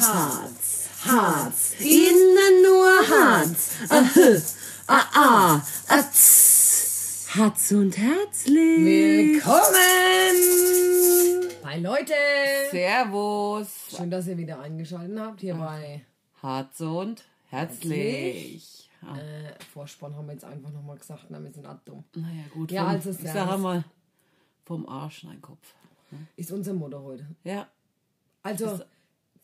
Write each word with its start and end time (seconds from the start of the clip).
Harz, 0.00 0.88
Harz, 1.04 1.74
innen 1.80 2.62
nur 2.62 2.86
Harz. 2.86 3.70
Ahö, 3.88 4.38
ah, 4.86 5.04
ah, 5.12 5.60
atz. 5.88 7.26
Harz 7.34 7.72
und 7.72 7.98
herzlich. 7.98 8.84
Willkommen! 8.84 9.56
Hi 11.64 11.80
Leute! 11.80 12.14
Servus. 12.70 13.66
Schön, 13.96 14.08
dass 14.08 14.28
ihr 14.28 14.36
wieder 14.36 14.60
eingeschaltet 14.60 15.18
habt 15.18 15.40
hier 15.40 15.56
bei 15.56 16.04
Harz 16.42 16.80
und 16.80 17.24
herzlich. 17.48 18.88
Ah, 19.02 19.18
äh, 19.18 19.52
Vorspann 19.72 20.14
haben 20.14 20.26
wir 20.26 20.34
jetzt 20.34 20.44
einfach 20.44 20.70
nochmal 20.70 20.96
gesagt, 20.96 21.24
na, 21.28 21.42
wir 21.42 21.50
sind 21.50 21.66
dumm. 21.84 22.04
naja, 22.14 22.44
gut. 22.54 22.70
Ja, 22.70 22.86
also 22.86 23.10
ich 23.10 23.18
sag 23.18 23.58
mal, 23.58 23.82
vom 24.64 24.88
Arsch 24.88 25.24
in 25.24 25.30
den 25.30 25.42
Kopf. 25.42 25.74
Ist 26.36 26.52
unser 26.52 26.72
Motto 26.72 27.02
heute. 27.02 27.26
Ja, 27.42 27.66
Also 28.44 28.80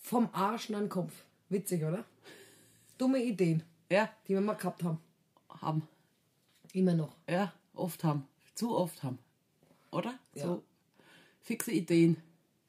vom 0.04 0.28
Arsch 0.32 0.68
in 0.68 0.76
den 0.76 0.88
Kopf. 0.88 1.12
Witzig, 1.48 1.82
oder? 1.82 2.04
Dumme 2.98 3.22
Ideen, 3.22 3.62
ja, 3.90 4.08
die 4.28 4.34
wir 4.34 4.40
mal 4.40 4.54
gehabt 4.54 4.84
haben. 4.84 5.00
haben. 5.48 5.88
Immer 6.72 6.94
noch. 6.94 7.16
Ja, 7.28 7.52
oft 7.72 8.04
haben. 8.04 8.28
Zu 8.54 8.76
oft 8.76 9.02
haben. 9.02 9.18
Oder? 9.90 10.18
Ja. 10.34 10.44
So 10.44 10.62
fixe 11.40 11.72
Ideen. 11.72 12.16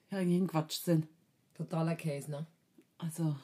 Ja, 0.09 0.19
eigentlich 0.19 0.41
ein 0.41 0.47
Quatsch 0.47 0.79
sind. 0.83 1.07
Totaler 1.55 1.95
Case, 1.95 2.31
ne? 2.31 2.45
Also, 2.97 3.35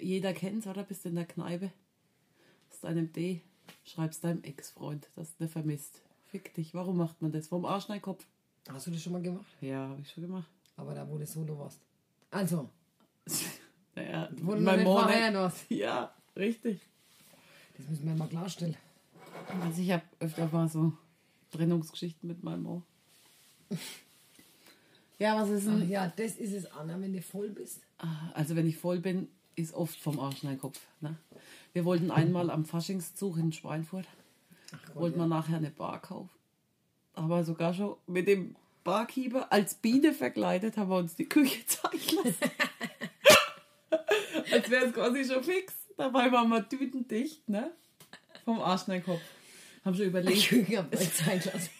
jeder 0.00 0.32
kennt's, 0.32 0.66
oder? 0.66 0.84
Bist 0.84 1.06
in 1.06 1.14
der 1.14 1.26
Kneipe, 1.26 1.72
hast 2.68 2.84
einem 2.84 3.12
D, 3.12 3.40
schreibst 3.84 4.24
deinem 4.24 4.42
Ex-Freund, 4.42 5.08
dass 5.16 5.36
du 5.36 5.48
vermisst. 5.48 6.02
Fick 6.26 6.54
dich. 6.54 6.74
Warum 6.74 6.98
macht 6.98 7.22
man 7.22 7.32
das? 7.32 7.48
Vom 7.48 7.64
Arsch 7.64 7.88
in 7.88 7.94
den 7.94 8.02
Kopf? 8.02 8.26
Hast 8.68 8.86
du 8.86 8.90
das 8.90 9.02
schon 9.02 9.12
mal 9.12 9.22
gemacht? 9.22 9.46
Ja, 9.60 9.88
habe 9.88 10.00
ich 10.00 10.10
schon 10.10 10.24
gemacht. 10.24 10.48
Aber 10.76 10.94
da, 10.94 11.08
wo 11.08 11.16
du 11.16 11.26
solo 11.26 11.58
warst. 11.58 11.80
Also, 12.30 12.68
Naja, 13.94 14.28
noch 14.42 14.58
mein 14.58 14.84
warst. 14.84 15.64
Ja, 15.70 16.12
richtig. 16.36 16.80
Das 17.78 17.88
müssen 17.88 18.06
wir 18.06 18.14
mal 18.14 18.28
klarstellen. 18.28 18.76
Also 19.62 19.80
ich 19.80 19.90
habe 19.90 20.02
öfter 20.20 20.48
mal 20.52 20.68
so 20.68 20.92
Trennungsgeschichten 21.50 22.28
mit 22.28 22.42
meinem 22.44 22.62
Mann. 22.62 22.82
Ja, 25.18 25.40
was 25.40 25.48
ist 25.48 25.66
Ach 25.66 25.78
denn? 25.78 25.88
ja, 25.88 26.12
das 26.14 26.32
ist 26.32 26.52
es, 26.52 26.70
Anna, 26.72 27.00
wenn 27.00 27.14
du 27.14 27.22
voll 27.22 27.48
bist. 27.48 27.80
Also 28.34 28.54
wenn 28.54 28.66
ich 28.66 28.76
voll 28.76 28.98
bin, 28.98 29.28
ist 29.54 29.72
oft 29.72 29.98
vom 29.98 30.20
Arsch 30.20 30.42
in 30.42 30.50
den 30.50 30.58
Kopf. 30.58 30.78
Ne? 31.00 31.16
Wir 31.72 31.86
wollten 31.86 32.10
einmal 32.10 32.50
am 32.50 32.66
Faschingszug 32.66 33.38
in 33.38 33.50
Schweinfurt, 33.50 34.06
wollten 34.92 35.18
wir 35.18 35.26
nachher 35.26 35.56
eine 35.56 35.70
Bar 35.70 36.02
kaufen. 36.02 36.28
Aber 37.14 37.44
sogar 37.44 37.72
schon 37.72 37.96
mit 38.06 38.28
dem 38.28 38.56
Barkeeper 38.84 39.50
als 39.50 39.74
Biene 39.74 40.12
verkleidet 40.12 40.76
haben 40.76 40.90
wir 40.90 40.98
uns 40.98 41.16
die 41.16 41.28
Küche 41.28 41.66
zeigen 41.66 42.16
lassen. 42.22 42.50
Als 44.66 44.70
wäre 44.70 44.86
es 44.86 44.92
quasi 44.92 45.24
schon 45.24 45.42
fix. 45.44 45.72
Dabei 45.96 46.30
waren 46.30 46.48
wir 46.48 46.68
tütendicht, 46.68 47.48
ne? 47.48 47.70
Vom 48.44 48.60
Arsch 48.60 48.82
in 48.86 48.94
den 48.94 49.04
Kopf. 49.04 49.20
Haben 49.84 49.94
schon 49.96 50.06
überlegt. 50.06 50.52
Ich 50.52 50.76
hab 50.76 50.94
euch 50.94 51.14
Zeit 51.14 51.44
lassen. 51.46 51.70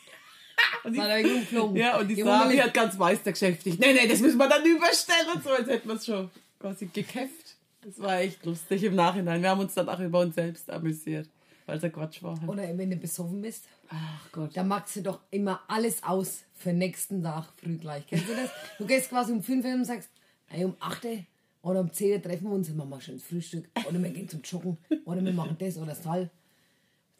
Und 0.85 0.93
die- 0.95 0.99
War 0.99 1.21
geflogen. 1.23 1.77
Ja, 1.77 1.99
und 1.99 2.09
die 2.09 2.17
Hunde- 2.23 2.63
hat 2.63 2.73
ganz 2.75 2.97
meistergeschäftig. 2.97 3.79
Nee, 3.79 3.93
nee, 3.93 4.07
das 4.09 4.21
müssen 4.21 4.39
wir 4.39 4.49
dann 4.49 4.65
überstellen 4.65 5.27
und 5.35 5.43
so, 5.45 5.51
als 5.51 5.69
hätten 5.69 5.89
wir 5.89 5.97
es 5.97 6.07
schon 6.07 6.31
quasi 6.59 6.87
gekämpft. 6.87 7.57
Das 7.83 7.99
war 8.01 8.19
echt 8.21 8.45
lustig 8.45 8.83
im 8.85 8.95
Nachhinein. 8.95 9.43
Wir 9.43 9.51
haben 9.51 9.61
uns 9.61 9.75
dann 9.75 9.89
auch 9.89 10.01
über 10.01 10.21
uns 10.21 10.35
selbst 10.35 10.71
amüsiert, 10.71 11.29
weil 11.67 11.77
es 11.77 11.83
ja 11.83 11.89
Quatsch 11.91 12.23
war. 12.23 12.41
Halt. 12.41 12.49
Oder 12.49 12.79
wenn 12.79 12.91
du 12.91 12.97
besoffen 12.97 13.43
bist, 13.43 13.65
Ach 13.91 14.33
Gott. 14.33 14.57
da 14.57 14.63
magst 14.65 14.97
du 14.97 15.03
doch 15.03 15.21
immer 15.31 15.61
alles 15.69 16.03
aus 16.03 16.45
für 16.55 16.73
nächsten 16.73 17.23
Tag 17.23 17.47
früh 17.61 17.77
gleich. 17.77 18.07
Kennst 18.09 18.29
du 18.29 18.35
das? 18.35 18.51
Du 18.79 18.87
gehst 18.87 19.11
quasi 19.11 19.33
um 19.33 19.43
5 19.43 19.65
Uhr 19.65 19.75
und 19.75 19.85
sagst, 19.85 20.09
ey, 20.51 20.65
um 20.65 20.75
8 20.81 21.05
Uhr 21.05 21.19
oder 21.67 21.81
um 21.81 21.93
10 21.93 22.13
Uhr 22.13 22.23
treffen 22.23 22.45
wir 22.45 22.53
uns 22.53 22.71
und 22.71 22.77
machen 22.77 22.91
wir 22.91 23.01
schön 23.01 23.19
Frühstück. 23.19 23.69
Oder 23.89 24.01
wir 24.01 24.11
gehen 24.11 24.29
zum 24.29 24.41
Joggen. 24.43 24.79
Oder 25.05 25.25
wir 25.25 25.33
machen 25.33 25.57
das 25.59 25.77
oder 25.77 25.87
das 25.87 26.01
Teil. 26.01 26.31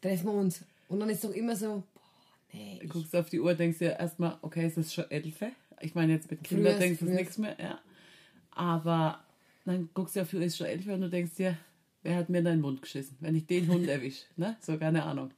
Treffen 0.01 0.25
wir 0.25 0.33
uns. 0.33 0.63
Und 0.87 1.01
dann 1.01 1.09
ist 1.09 1.21
doch 1.21 1.33
immer 1.33 1.53
so, 1.53 1.83
boah, 1.93 2.01
nee. 2.53 2.79
Du 2.81 2.87
guckst 2.87 3.13
auf 3.13 3.29
die 3.29 3.41
Uhr, 3.41 3.53
denkst 3.53 3.79
dir 3.79 3.99
erstmal, 3.99 4.37
okay, 4.41 4.63
es 4.63 4.77
ist 4.77 4.93
schon 4.93 5.11
elfe. 5.11 5.51
Ich 5.81 5.95
meine, 5.95 6.13
jetzt 6.13 6.31
mit 6.31 6.45
Kindern 6.45 6.79
denkst 6.79 6.99
du 6.99 7.05
nichts 7.07 7.37
mehr. 7.37 7.57
Ja. 7.59 7.79
Aber 8.51 9.19
dann 9.65 9.89
guckst 9.93 10.15
du 10.15 10.21
auf 10.21 10.29
die 10.29 10.37
Uhr, 10.37 10.43
es 10.43 10.53
ist 10.53 10.59
schon 10.59 10.67
elfe 10.67 10.93
und 10.93 11.01
du 11.01 11.09
denkst 11.09 11.35
dir, 11.35 11.57
wer 12.03 12.15
hat 12.15 12.29
mir 12.29 12.37
in 12.37 12.45
den 12.45 12.61
Mund 12.61 12.81
geschissen? 12.81 13.17
Wenn 13.19 13.35
ich 13.35 13.45
den 13.47 13.67
Hund 13.67 13.85
erwische. 13.89 14.27
Ne? 14.37 14.55
So, 14.61 14.77
keine 14.77 15.03
Ahnung. 15.03 15.31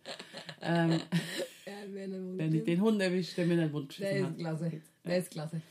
Ähm, 0.61 0.99
wenn 1.93 2.53
ich 2.53 2.63
den 2.63 2.79
Hund 2.79 3.01
erwische, 3.01 3.37
der 3.37 3.47
mir 3.47 3.53
in 3.53 3.59
den 3.61 3.71
Mund 3.71 3.97
Der 3.97 4.07
geschissen 4.07 4.25
ist 4.25 4.29
hat. 4.29 4.37
klasse. 4.37 4.81
Der 5.03 5.17
ist 5.17 5.31
klasse. 5.31 5.61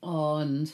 Und 0.00 0.72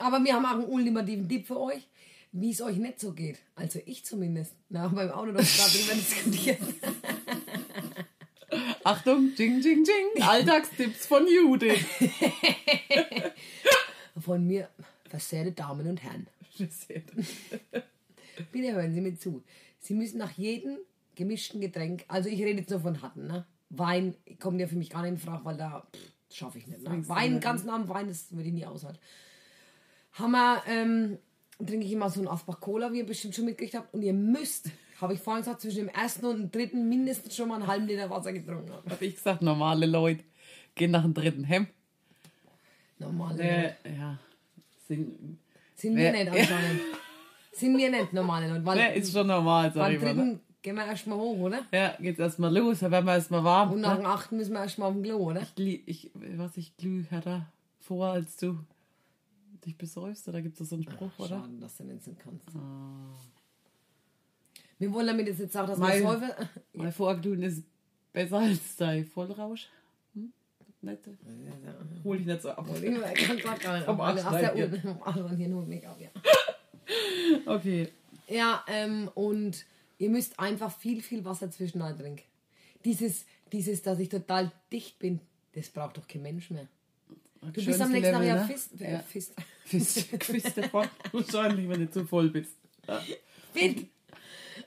Aber 0.00 0.24
wir 0.24 0.34
haben 0.34 0.46
auch 0.46 0.54
einen 0.54 0.64
ultimativen 0.64 1.28
Tipp 1.28 1.46
für 1.46 1.60
euch, 1.60 1.86
wie 2.32 2.50
es 2.50 2.60
euch 2.62 2.76
nicht 2.76 3.00
so 3.00 3.12
geht. 3.12 3.38
Also 3.54 3.80
ich 3.84 4.04
zumindest. 4.04 4.54
Na, 4.68 4.88
beim 4.88 5.10
Auto 5.10 5.32
doch 5.32 5.40
gerade 5.40 5.78
drüber 5.78 5.94
diskutiert. 5.94 6.60
Achtung, 8.84 9.32
jing, 9.36 9.60
jing, 9.60 9.84
jing. 9.84 10.22
Alltagstipps 10.22 11.06
von 11.06 11.26
Judith. 11.28 11.84
Von 14.18 14.46
mir, 14.46 14.68
versehrte 15.08 15.52
Damen 15.52 15.86
und 15.86 16.02
Herren. 16.02 16.26
Bitte 18.52 18.72
hören 18.72 18.92
Sie 18.92 19.00
mir 19.00 19.16
zu. 19.16 19.42
Sie 19.78 19.94
müssen 19.94 20.18
nach 20.18 20.32
jedem 20.32 20.78
gemischten 21.14 21.60
Getränk, 21.60 22.04
also 22.08 22.28
ich 22.28 22.42
rede 22.42 22.60
jetzt 22.60 22.70
nur 22.70 22.80
von 22.80 23.00
Hatten, 23.02 23.26
ne? 23.26 23.46
Wein 23.70 24.16
kommt 24.40 24.60
ja 24.60 24.66
für 24.66 24.76
mich 24.76 24.90
gar 24.90 25.02
nicht 25.02 25.12
in 25.12 25.18
Frage, 25.18 25.44
weil 25.44 25.56
da 25.56 25.86
schaffe 26.30 26.58
ich 26.58 26.66
nicht. 26.66 26.82
Ne? 26.82 27.08
Wein, 27.08 27.40
ganz 27.40 27.64
nah 27.64 27.76
am 27.76 27.88
Wein, 27.88 28.08
das 28.08 28.32
würde 28.32 28.48
ich 28.48 28.54
nie 28.54 28.66
aushalten. 28.66 28.98
Hammer, 30.14 30.62
ähm, 30.66 31.18
trinke 31.64 31.86
ich 31.86 31.92
immer 31.92 32.10
so 32.10 32.20
einen 32.20 32.28
Asbach 32.28 32.60
Cola, 32.60 32.92
wie 32.92 32.98
ihr 32.98 33.06
bestimmt 33.06 33.34
schon 33.34 33.44
mitgekriegt 33.44 33.74
habt. 33.76 33.92
Und 33.94 34.02
ihr 34.02 34.12
müsst, 34.12 34.70
habe 35.00 35.14
ich 35.14 35.20
vorhin 35.20 35.42
gesagt, 35.42 35.60
zwischen 35.60 35.78
dem 35.86 35.88
ersten 35.88 36.26
und 36.26 36.38
dem 36.38 36.50
dritten 36.50 36.88
mindestens 36.88 37.36
schon 37.36 37.48
mal 37.48 37.56
einen 37.56 37.66
halben 37.66 37.86
Liter 37.86 38.10
Wasser 38.10 38.32
getrunken 38.32 38.72
haben. 38.72 38.90
Hab 38.90 39.00
ich 39.02 39.14
gesagt, 39.16 39.42
normale 39.42 39.86
Leute 39.86 40.24
gehen 40.74 40.90
nach 40.90 41.02
dem 41.02 41.14
dritten 41.14 41.44
Hem. 41.44 41.66
Normale 42.98 43.42
Äh, 43.42 43.62
Leute. 43.62 43.76
ja. 43.98 44.18
Sind, 44.88 45.38
Sind 45.76 45.96
wir 45.96 46.12
nicht 46.12 46.28
anscheinend. 46.30 46.80
Sind 47.52 47.76
wir 47.78 47.90
nicht 47.90 48.12
normale 48.12 48.48
Leute. 48.48 48.64
Weil 48.66 48.96
ist 48.96 49.12
schon 49.12 49.26
normal, 49.26 49.72
sag 49.72 49.82
beim 49.84 49.94
ich 49.96 50.00
mal. 50.02 50.14
Ne? 50.14 50.22
dritten 50.22 50.40
gehen 50.62 50.74
wir 50.76 50.86
erstmal 50.86 51.18
hoch, 51.18 51.38
oder? 51.38 51.60
Ja, 51.72 51.94
geht's 52.00 52.18
erstmal 52.18 52.54
los, 52.56 52.80
dann 52.80 52.90
werden 52.90 53.06
wir 53.06 53.14
erstmal 53.14 53.44
warm. 53.44 53.72
Und 53.72 53.80
nach 53.80 53.92
ne? 53.96 54.02
dem 54.02 54.06
achten 54.06 54.36
müssen 54.36 54.52
wir 54.52 54.60
erstmal 54.60 54.88
auf 54.88 54.94
dem 54.94 55.02
Klo, 55.02 55.16
oder? 55.16 55.42
Glie- 55.56 55.82
ich, 55.86 56.10
was 56.14 56.56
ich 56.56 56.76
glüh 56.76 57.04
härter 57.08 57.46
vor, 57.78 58.08
als 58.08 58.36
du 58.36 58.58
dich 59.64 59.76
besäufst, 59.76 60.28
oder 60.28 60.42
gibt 60.42 60.60
es 60.60 60.68
so 60.68 60.74
einen 60.76 60.84
Spruch, 60.84 61.18
oder? 61.18 61.28
Schade, 61.28 61.58
dass 61.60 61.76
du 61.76 61.84
nicht 61.84 62.02
so 62.04 62.14
kannst. 62.22 62.48
Wir 64.78 64.92
wollen 64.92 65.06
damit 65.06 65.26
jetzt 65.26 65.40
nicht 65.40 65.52
sagen, 65.52 65.68
dass 65.68 65.78
Mein- 65.78 66.02
säufer... 66.02 66.36
Mein 66.72 66.92
Vorglühen 66.92 67.42
ist 67.42 67.62
besser 68.12 68.38
als 68.38 68.76
dein 68.76 69.04
Vollrausch. 69.04 69.68
Hm? 70.14 70.32
Nicht? 70.80 71.00
Hol 72.04 72.20
ich 72.20 72.26
nicht 72.26 72.42
so 72.42 72.50
ab. 72.50 72.66
Ich 72.82 73.26
kann 73.26 73.38
grad 73.38 73.60
gar 73.60 73.76
nicht. 73.78 73.88
Ach, 73.88 73.98
Abschneiden, 74.26 74.72
Uhr- 74.72 74.80
vom 74.80 75.02
Abschneiden 75.02 75.36
hier 75.36 75.48
nur 75.48 75.64
nicht 75.64 75.86
ab, 75.86 75.98
ja. 76.00 76.08
Okay. 77.46 77.88
Ja, 78.28 78.64
ähm, 78.68 79.08
und 79.14 79.64
ihr 79.98 80.10
müsst 80.10 80.38
einfach 80.40 80.76
viel, 80.76 81.02
viel 81.02 81.24
Wasser 81.24 81.50
zwischendurch 81.50 81.96
trinken. 81.96 82.22
Dieses, 82.84 83.24
dieses, 83.52 83.82
dass 83.82 83.98
ich 83.98 84.08
total 84.08 84.50
dicht 84.72 84.98
bin, 84.98 85.20
das 85.54 85.68
braucht 85.68 85.98
doch 85.98 86.08
kein 86.08 86.22
Mensch 86.22 86.50
mehr. 86.50 86.66
Du 87.42 87.64
bist 87.64 87.80
am 87.80 87.90
nächsten 87.92 88.12
Tag 88.14 88.24
ja 88.24 88.44
fist, 88.44 88.70
Ja. 88.78 88.98
fist. 89.00 89.34
Fist, 89.64 90.00
Fist 90.24 90.58
davon. 90.58 90.86
Wahrscheinlich, 91.12 91.68
wenn 91.68 91.80
du 91.80 91.90
zu 91.90 92.04
voll 92.04 92.28
bist. 92.28 92.54
Ja. 92.86 93.00
fit 93.54 93.86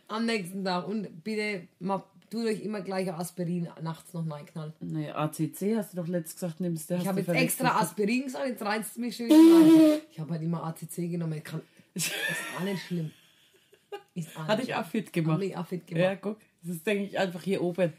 am 0.08 0.26
nächsten 0.26 0.64
Tag. 0.64 0.88
Und 0.88 1.24
bitte, 1.24 1.68
mal, 1.80 2.04
tut 2.30 2.46
euch 2.46 2.62
immer 2.64 2.82
gleich 2.82 3.12
Aspirin 3.12 3.68
nachts 3.82 4.14
noch 4.14 4.28
reinknallen. 4.30 4.74
Nee, 4.80 5.10
ACC 5.12 5.76
hast 5.78 5.94
du 5.94 5.98
doch 5.98 6.08
letztes 6.08 6.36
gesagt, 6.36 6.60
nimmst 6.62 6.90
du. 6.90 6.96
Ich 6.96 7.08
habe 7.08 7.20
jetzt 7.20 7.30
extra 7.30 7.80
Aspirin 7.80 8.24
gesagt, 8.24 8.48
jetzt 8.48 8.62
reizt 8.64 8.92
es 8.92 8.98
mich 8.98 9.16
schön 9.16 9.32
rein. 9.32 10.00
Ich 10.12 10.20
habe 10.20 10.32
halt 10.32 10.42
immer 10.42 10.64
ACC 10.64 11.10
genommen. 11.12 11.34
Ich 11.34 11.44
kann, 11.44 11.62
ist 11.94 12.12
auch 12.58 12.64
nicht 12.64 12.82
schlimm. 12.86 13.12
Ist 14.16 14.36
auch 14.38 14.48
Hatte 14.48 14.64
ich 14.64 14.74
auch 14.76 14.86
fit 14.86 15.12
gemacht. 15.14 15.34
Habe 15.36 15.46
ich 15.46 15.58
auch 15.58 15.66
fit 15.68 15.84
Ja, 15.92 16.16
gemacht. 16.16 16.20
guck. 16.22 16.38
Das 16.64 16.76
ist, 16.76 16.88
denke 16.88 17.04
ich, 17.06 17.20
einfach 17.20 17.42
hier 17.44 17.62
oben. 17.62 17.94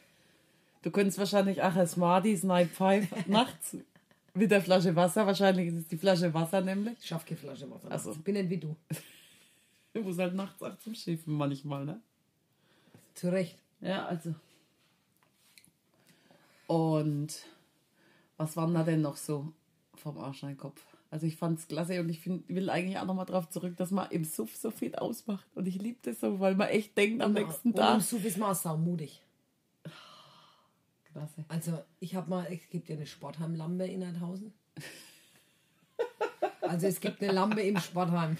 Du 0.82 0.90
könntest 0.90 1.18
wahrscheinlich 1.18 1.62
auch 1.62 1.74
als 1.74 1.92
Smarties 1.92 2.42
Night 2.44 2.70
5 2.70 3.08
nachts 3.26 3.76
mit 4.34 4.50
der 4.50 4.60
Flasche 4.60 4.94
Wasser. 4.94 5.26
Wahrscheinlich 5.26 5.68
ist 5.68 5.74
es 5.74 5.88
die 5.88 5.96
Flasche 5.96 6.32
Wasser 6.34 6.60
nämlich. 6.60 6.98
Ich 7.00 7.06
schaffe 7.06 7.26
keine 7.26 7.38
Flasche 7.38 7.70
Wasser. 7.70 7.88
Ach 7.90 7.98
so. 7.98 8.12
Ich 8.12 8.18
bin 8.18 8.34
nicht 8.34 8.50
wie 8.50 8.58
du. 8.58 8.76
Du 9.94 10.02
musst 10.02 10.18
halt 10.18 10.34
nachts 10.34 10.60
auch 10.60 10.76
zum 10.80 10.92
Schiffen 10.92 11.34
manchmal, 11.34 11.84
ne? 11.84 12.00
Zu 13.14 13.30
Recht. 13.30 13.56
Ja, 13.80 14.06
also. 14.06 14.34
Und 16.66 17.46
was 18.36 18.56
war 18.56 18.68
da 18.72 18.82
denn 18.82 19.02
noch 19.02 19.16
so 19.16 19.52
vom 19.94 20.18
Arsch 20.18 20.42
in 20.42 20.48
den 20.48 20.58
Kopf? 20.58 20.84
Also 21.12 21.26
ich 21.28 21.36
fand 21.36 21.60
es 21.60 21.68
klasse 21.68 22.00
und 22.00 22.08
ich 22.08 22.18
find, 22.18 22.48
will 22.48 22.70
eigentlich 22.70 22.98
auch 22.98 23.04
nochmal 23.04 23.26
drauf 23.26 23.48
zurück, 23.48 23.76
dass 23.76 23.92
man 23.92 24.10
im 24.10 24.24
Suff 24.24 24.56
so 24.56 24.72
viel 24.72 24.96
ausmacht. 24.96 25.46
Und 25.54 25.68
ich 25.68 25.80
liebe 25.80 25.98
das 26.02 26.18
so, 26.18 26.40
weil 26.40 26.56
man 26.56 26.66
echt 26.70 26.98
denkt 26.98 27.22
am 27.22 27.34
nächsten 27.34 27.68
Und 27.68 27.76
im 27.76 27.80
Tag. 27.80 28.02
Suff 28.02 28.24
ist 28.24 28.36
man 28.36 28.50
auch 28.50 28.56
saumutig. 28.56 29.22
Klasse. 31.14 31.44
Also, 31.46 31.78
ich 32.00 32.16
habe 32.16 32.28
mal, 32.28 32.46
es 32.50 32.68
gibt 32.70 32.88
ja 32.88 32.96
eine 32.96 33.06
Sportheimlampe 33.06 33.86
in 33.86 34.00
Nordhausen. 34.00 34.52
Also 36.60 36.86
es 36.86 36.98
gibt 36.98 37.22
eine 37.22 37.30
Lampe 37.30 37.60
im 37.60 37.78
Sportheim. 37.78 38.38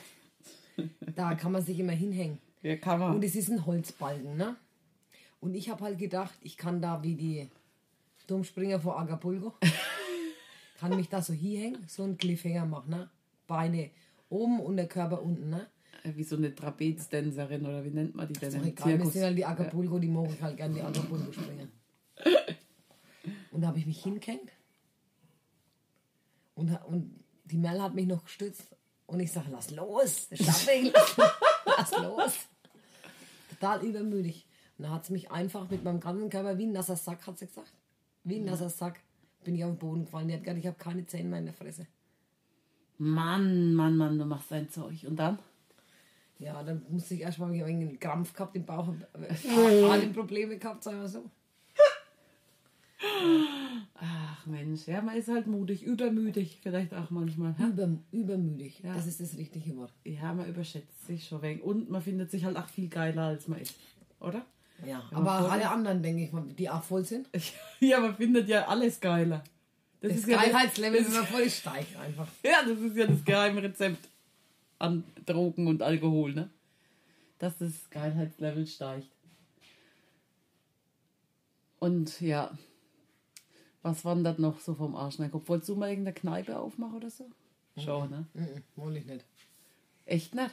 Da 1.15 1.35
kann 1.35 1.53
man 1.53 1.63
sich 1.63 1.79
immer 1.79 1.93
hinhängen. 1.93 2.39
Ja, 2.63 2.77
kann 2.77 2.99
man. 2.99 3.15
Und 3.15 3.23
es 3.23 3.37
ist 3.37 3.51
ein 3.51 3.67
Holzbalken, 3.67 4.37
ne? 4.37 4.57
Und 5.41 5.55
ich 5.55 5.69
habe 5.69 5.85
halt 5.85 5.99
gedacht, 5.99 6.35
ich 6.41 6.57
kann 6.57 6.81
da 6.81 7.03
wie 7.03 7.15
die 7.15 7.51
Dummspringer 8.27 8.81
vor 8.81 8.99
Acapulco, 8.99 9.53
kann 10.81 10.97
mich 10.97 11.11
da 11.11 11.21
so 11.21 11.35
hinhängen, 11.35 11.85
so 11.87 12.03
einen 12.03 12.17
Cliffhanger 12.17 12.65
machen, 12.65 12.91
ne? 12.91 13.11
Beine 13.47 13.91
oben 14.31 14.59
und 14.59 14.79
der 14.79 14.89
Körper 14.89 15.23
unten, 15.23 15.51
ne? 15.51 15.67
Wie 16.03 16.25
so 16.25 16.37
eine 16.37 16.55
Trapezdänzerin 16.55 17.65
oder 17.67 17.85
wie 17.85 17.91
nennt 17.91 18.15
man 18.15 18.27
die 18.27 18.33
denn? 18.33 18.49
Ist 18.49 18.59
doch 18.59 18.67
egal, 18.67 18.99
wir 18.99 19.07
sind 19.07 19.23
halt 19.23 19.39
die 19.39 19.45
Acapulco, 19.45 19.99
die 19.99 20.09
mogen 20.09 20.37
halt 20.41 20.57
gerne 20.57 20.75
die 20.75 20.83
Acapulco 20.83 21.31
springen. 21.31 21.71
Und 23.55 23.61
da 23.61 23.69
habe 23.69 23.79
ich 23.79 23.87
mich 23.87 24.03
hingehängt. 24.03 24.51
Und, 26.57 26.77
und 26.87 27.25
die 27.45 27.57
Mel 27.57 27.81
hat 27.81 27.95
mich 27.95 28.07
noch 28.07 28.25
gestützt. 28.25 28.67
Und 29.07 29.21
ich 29.21 29.31
sage, 29.31 29.47
lass 29.53 29.71
los, 29.71 30.29
das 30.29 30.45
schaffe 30.45 30.73
ich. 30.73 30.93
Lass 31.65 31.97
los. 31.99 32.33
Total 33.51 33.85
übermüdig. 33.85 34.45
Und 34.77 34.85
da 34.85 34.91
hat 34.91 35.07
sie 35.07 35.13
mich 35.13 35.31
einfach 35.31 35.71
mit 35.71 35.85
meinem 35.85 36.01
ganzen 36.01 36.31
Körper 36.31 36.59
wie 36.59 36.67
ein 36.67 36.73
nasser 36.73 36.97
Sack, 36.97 37.25
hat 37.29 37.39
sie 37.39 37.47
gesagt. 37.47 37.73
Wie 38.25 38.37
ein 38.37 38.45
nasser 38.45 38.71
Sack 38.71 38.99
bin 39.45 39.55
ich 39.55 39.65
auf 39.65 39.71
den 39.71 39.79
Boden 39.79 40.05
gefallen. 40.05 40.27
Die 40.27 40.35
hat 40.35 40.43
gesagt, 40.43 40.59
ich 40.59 40.67
habe 40.67 40.77
keine 40.77 41.07
Zähne 41.07 41.29
mehr 41.29 41.39
in 41.39 41.45
der 41.45 41.55
Fresse. 41.55 41.87
Mann, 42.99 43.73
Mann, 43.73 43.97
Mann, 43.97 44.19
du 44.19 44.25
machst 44.25 44.51
dein 44.51 44.69
Zeug. 44.69 45.05
Und 45.07 45.15
dann? 45.15 45.39
Ja, 46.41 46.61
dann 46.65 46.85
musste 46.89 47.15
ich 47.15 47.21
erstmal, 47.21 47.55
ich 47.55 47.61
habe 47.61 47.71
einen 47.71 48.01
Krampf 48.01 48.33
gehabt 48.33 48.57
im 48.57 48.65
Bauch, 48.65 48.89
habe 48.89 49.91
alle 49.93 50.09
Probleme 50.09 50.59
gehabt, 50.59 50.83
sagen 50.83 51.03
wir 51.03 51.09
so. 51.09 51.31
Ach 53.95 54.47
Mensch, 54.47 54.87
ja, 54.87 55.03
man 55.03 55.17
ist 55.17 55.29
halt 55.29 55.47
mutig, 55.47 55.83
übermütig 55.83 56.59
vielleicht 56.63 56.95
auch 56.95 57.11
manchmal. 57.11 57.55
hä? 57.59 57.65
Über, 57.65 57.89
übermüdig, 58.13 58.81
Ja. 58.83 58.95
das 58.95 59.07
ist 59.07 59.21
das 59.21 59.37
richtige 59.37 59.77
Wort. 59.77 59.93
Ja, 60.05 60.33
man 60.33 60.49
überschätzt 60.49 61.07
sich 61.07 61.27
schon 61.27 61.43
wenig. 61.43 61.63
Und 61.63 61.91
man 61.91 62.03
findet 62.03 62.31
sich 62.31 62.45
halt 62.45 62.57
auch 62.57 62.69
viel 62.69 62.89
geiler, 62.89 63.23
als 63.25 63.49
man 63.49 63.61
ist. 63.61 63.75
Oder? 64.21 64.45
Ja, 64.85 65.03
Wenn 65.11 65.19
aber 65.19 65.39
voll 65.39 65.51
alle 65.51 65.63
ist. 65.63 65.69
anderen, 65.69 66.03
denke 66.03 66.25
ich 66.25 66.33
mal, 66.33 66.45
die 66.59 66.69
auch 66.71 66.83
voll 66.83 67.05
sind. 67.05 67.29
Ja, 67.81 68.01
man 68.01 68.17
findet 68.17 68.49
ja 68.49 68.67
alles 68.67 69.01
geiler. 69.01 69.43
Das, 70.01 70.11
Das 70.13 70.21
ist 70.21 70.29
ja 70.29 70.37
Geilheitslevel 70.43 70.99
das, 71.01 71.09
ist 71.09 71.15
immer 71.17 71.27
voll 71.27 71.51
steigt 71.51 71.97
einfach. 71.97 72.29
Ja, 72.45 72.63
das 72.67 72.79
ist 72.79 72.97
ja 72.97 73.07
das 73.07 73.25
Geheimrezept 73.25 74.09
an 74.79 75.05
Drogen 75.27 75.67
und 75.69 75.83
Alkohol, 75.83 76.33
ne? 76.35 76.51
Dass 77.39 77.57
das 77.59 77.89
Geilheitslevel 77.91 78.67
steigt. 78.67 79.09
Und 81.79 82.21
ja, 82.21 82.51
was 83.85 84.05
wandert 84.05 84.39
noch 84.39 84.59
so 84.61 84.75
vom 84.75 84.97
Arsch 84.97 85.19
Kopf? 85.31 85.49
Wolltest 85.49 85.69
du 85.69 85.77
mal 85.77 85.91
irgendeine 85.91 86.15
Kneipe 86.15 86.59
aufmachen 86.59 86.97
oder 86.97 87.11
so? 87.11 87.27
Schon, 87.77 88.11
ne? 88.11 88.27
Mhm, 88.33 88.63
wollte 88.77 88.99
ich 88.99 89.07
nicht. 89.07 89.25
Echt 90.07 90.35
nicht? 90.35 90.51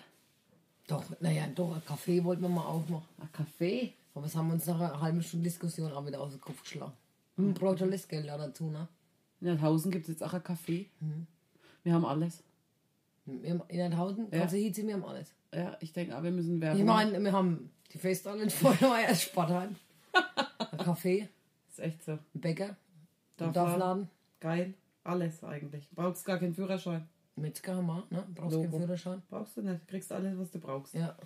Doch, 0.87 1.03
naja, 1.21 1.47
doch, 1.55 1.73
ein 1.75 1.85
Kaffee 1.85 2.23
wollten 2.23 2.41
wir 2.41 2.49
mal 2.49 2.65
aufmachen. 2.65 3.07
Ein 3.19 3.31
Kaffee? 3.31 3.93
Aber 4.13 4.23
das 4.25 4.35
haben 4.35 4.47
wir 4.47 4.55
uns 4.55 4.65
nach 4.65 4.79
einer 4.79 4.99
halben 4.99 5.23
Stunde 5.23 5.45
Diskussion 5.45 5.91
auch 5.93 6.05
wieder 6.05 6.19
aus 6.19 6.31
dem 6.31 6.41
Kopf 6.41 6.61
geschlagen. 6.61 6.91
Man 7.37 7.53
braucht 7.53 7.79
schon 7.79 7.89
das 7.91 8.07
Geld 8.07 8.29
auch 8.29 8.37
dazu, 8.37 8.65
ne? 8.65 8.87
In 9.39 9.47
Nordhausen 9.47 9.91
gibt 9.91 10.05
es 10.05 10.09
jetzt 10.09 10.23
auch 10.23 10.33
ein 10.33 10.41
Café. 10.41 10.87
Wir 11.83 11.93
haben 11.93 12.05
alles. 12.05 12.43
Wir 13.25 13.51
haben 13.51 13.61
in 13.69 13.79
Enthausen, 13.79 14.27
Ja. 14.31 14.45
du 14.45 14.57
hier 14.57 14.73
ziehen, 14.73 14.87
wir 14.87 14.95
haben 14.95 15.05
alles. 15.05 15.33
Ja, 15.53 15.77
ich 15.79 15.93
denke, 15.93 16.13
aber 16.15 16.25
wir 16.25 16.31
müssen 16.31 16.59
Werbung 16.59 16.79
Ich 16.81 16.85
meine, 16.85 17.23
wir 17.23 17.31
haben 17.31 17.71
die 17.93 17.97
Festhalle 17.97 18.43
in 18.43 18.49
Feuerwehr, 18.49 19.15
Sportheim, 19.15 19.75
ein 20.13 20.77
Kaffee, 20.79 21.29
ist 21.69 21.79
echt 21.79 22.03
so. 22.03 22.11
ein 22.13 22.19
Bäcker, 22.33 22.75
ein 23.47 23.53
Darf 23.53 23.69
Dorfladen, 23.69 24.09
Geil. 24.39 24.73
Alles 25.03 25.43
eigentlich. 25.43 25.87
Brauchst 25.91 26.25
gar 26.25 26.37
keinen 26.37 26.53
Führerschein. 26.53 27.07
Haben 27.37 27.85
wir, 27.87 28.03
ne? 28.09 28.27
Brauchst 28.35 28.55
keinen 28.55 28.65
Logo. 28.65 28.79
Führerschein. 28.79 29.21
Brauchst 29.29 29.57
du 29.57 29.61
nicht. 29.61 29.87
Kriegst 29.87 30.11
alles, 30.11 30.37
was 30.37 30.51
du 30.51 30.59
brauchst. 30.59 30.93
Ja. 30.93 31.17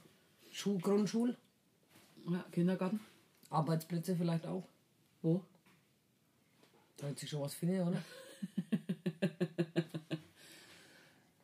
Schul, 0.51 0.77
Grundschul, 0.79 1.35
Ja, 2.29 2.45
Kindergarten. 2.51 2.99
Arbeitsplätze 3.49 4.15
vielleicht 4.15 4.45
auch. 4.45 4.67
Wo? 5.21 5.41
Da 6.97 7.07
wird 7.07 7.19
sich 7.19 7.29
schon 7.29 7.41
was 7.41 7.53
finden, 7.53 7.87
oder? 7.87 8.01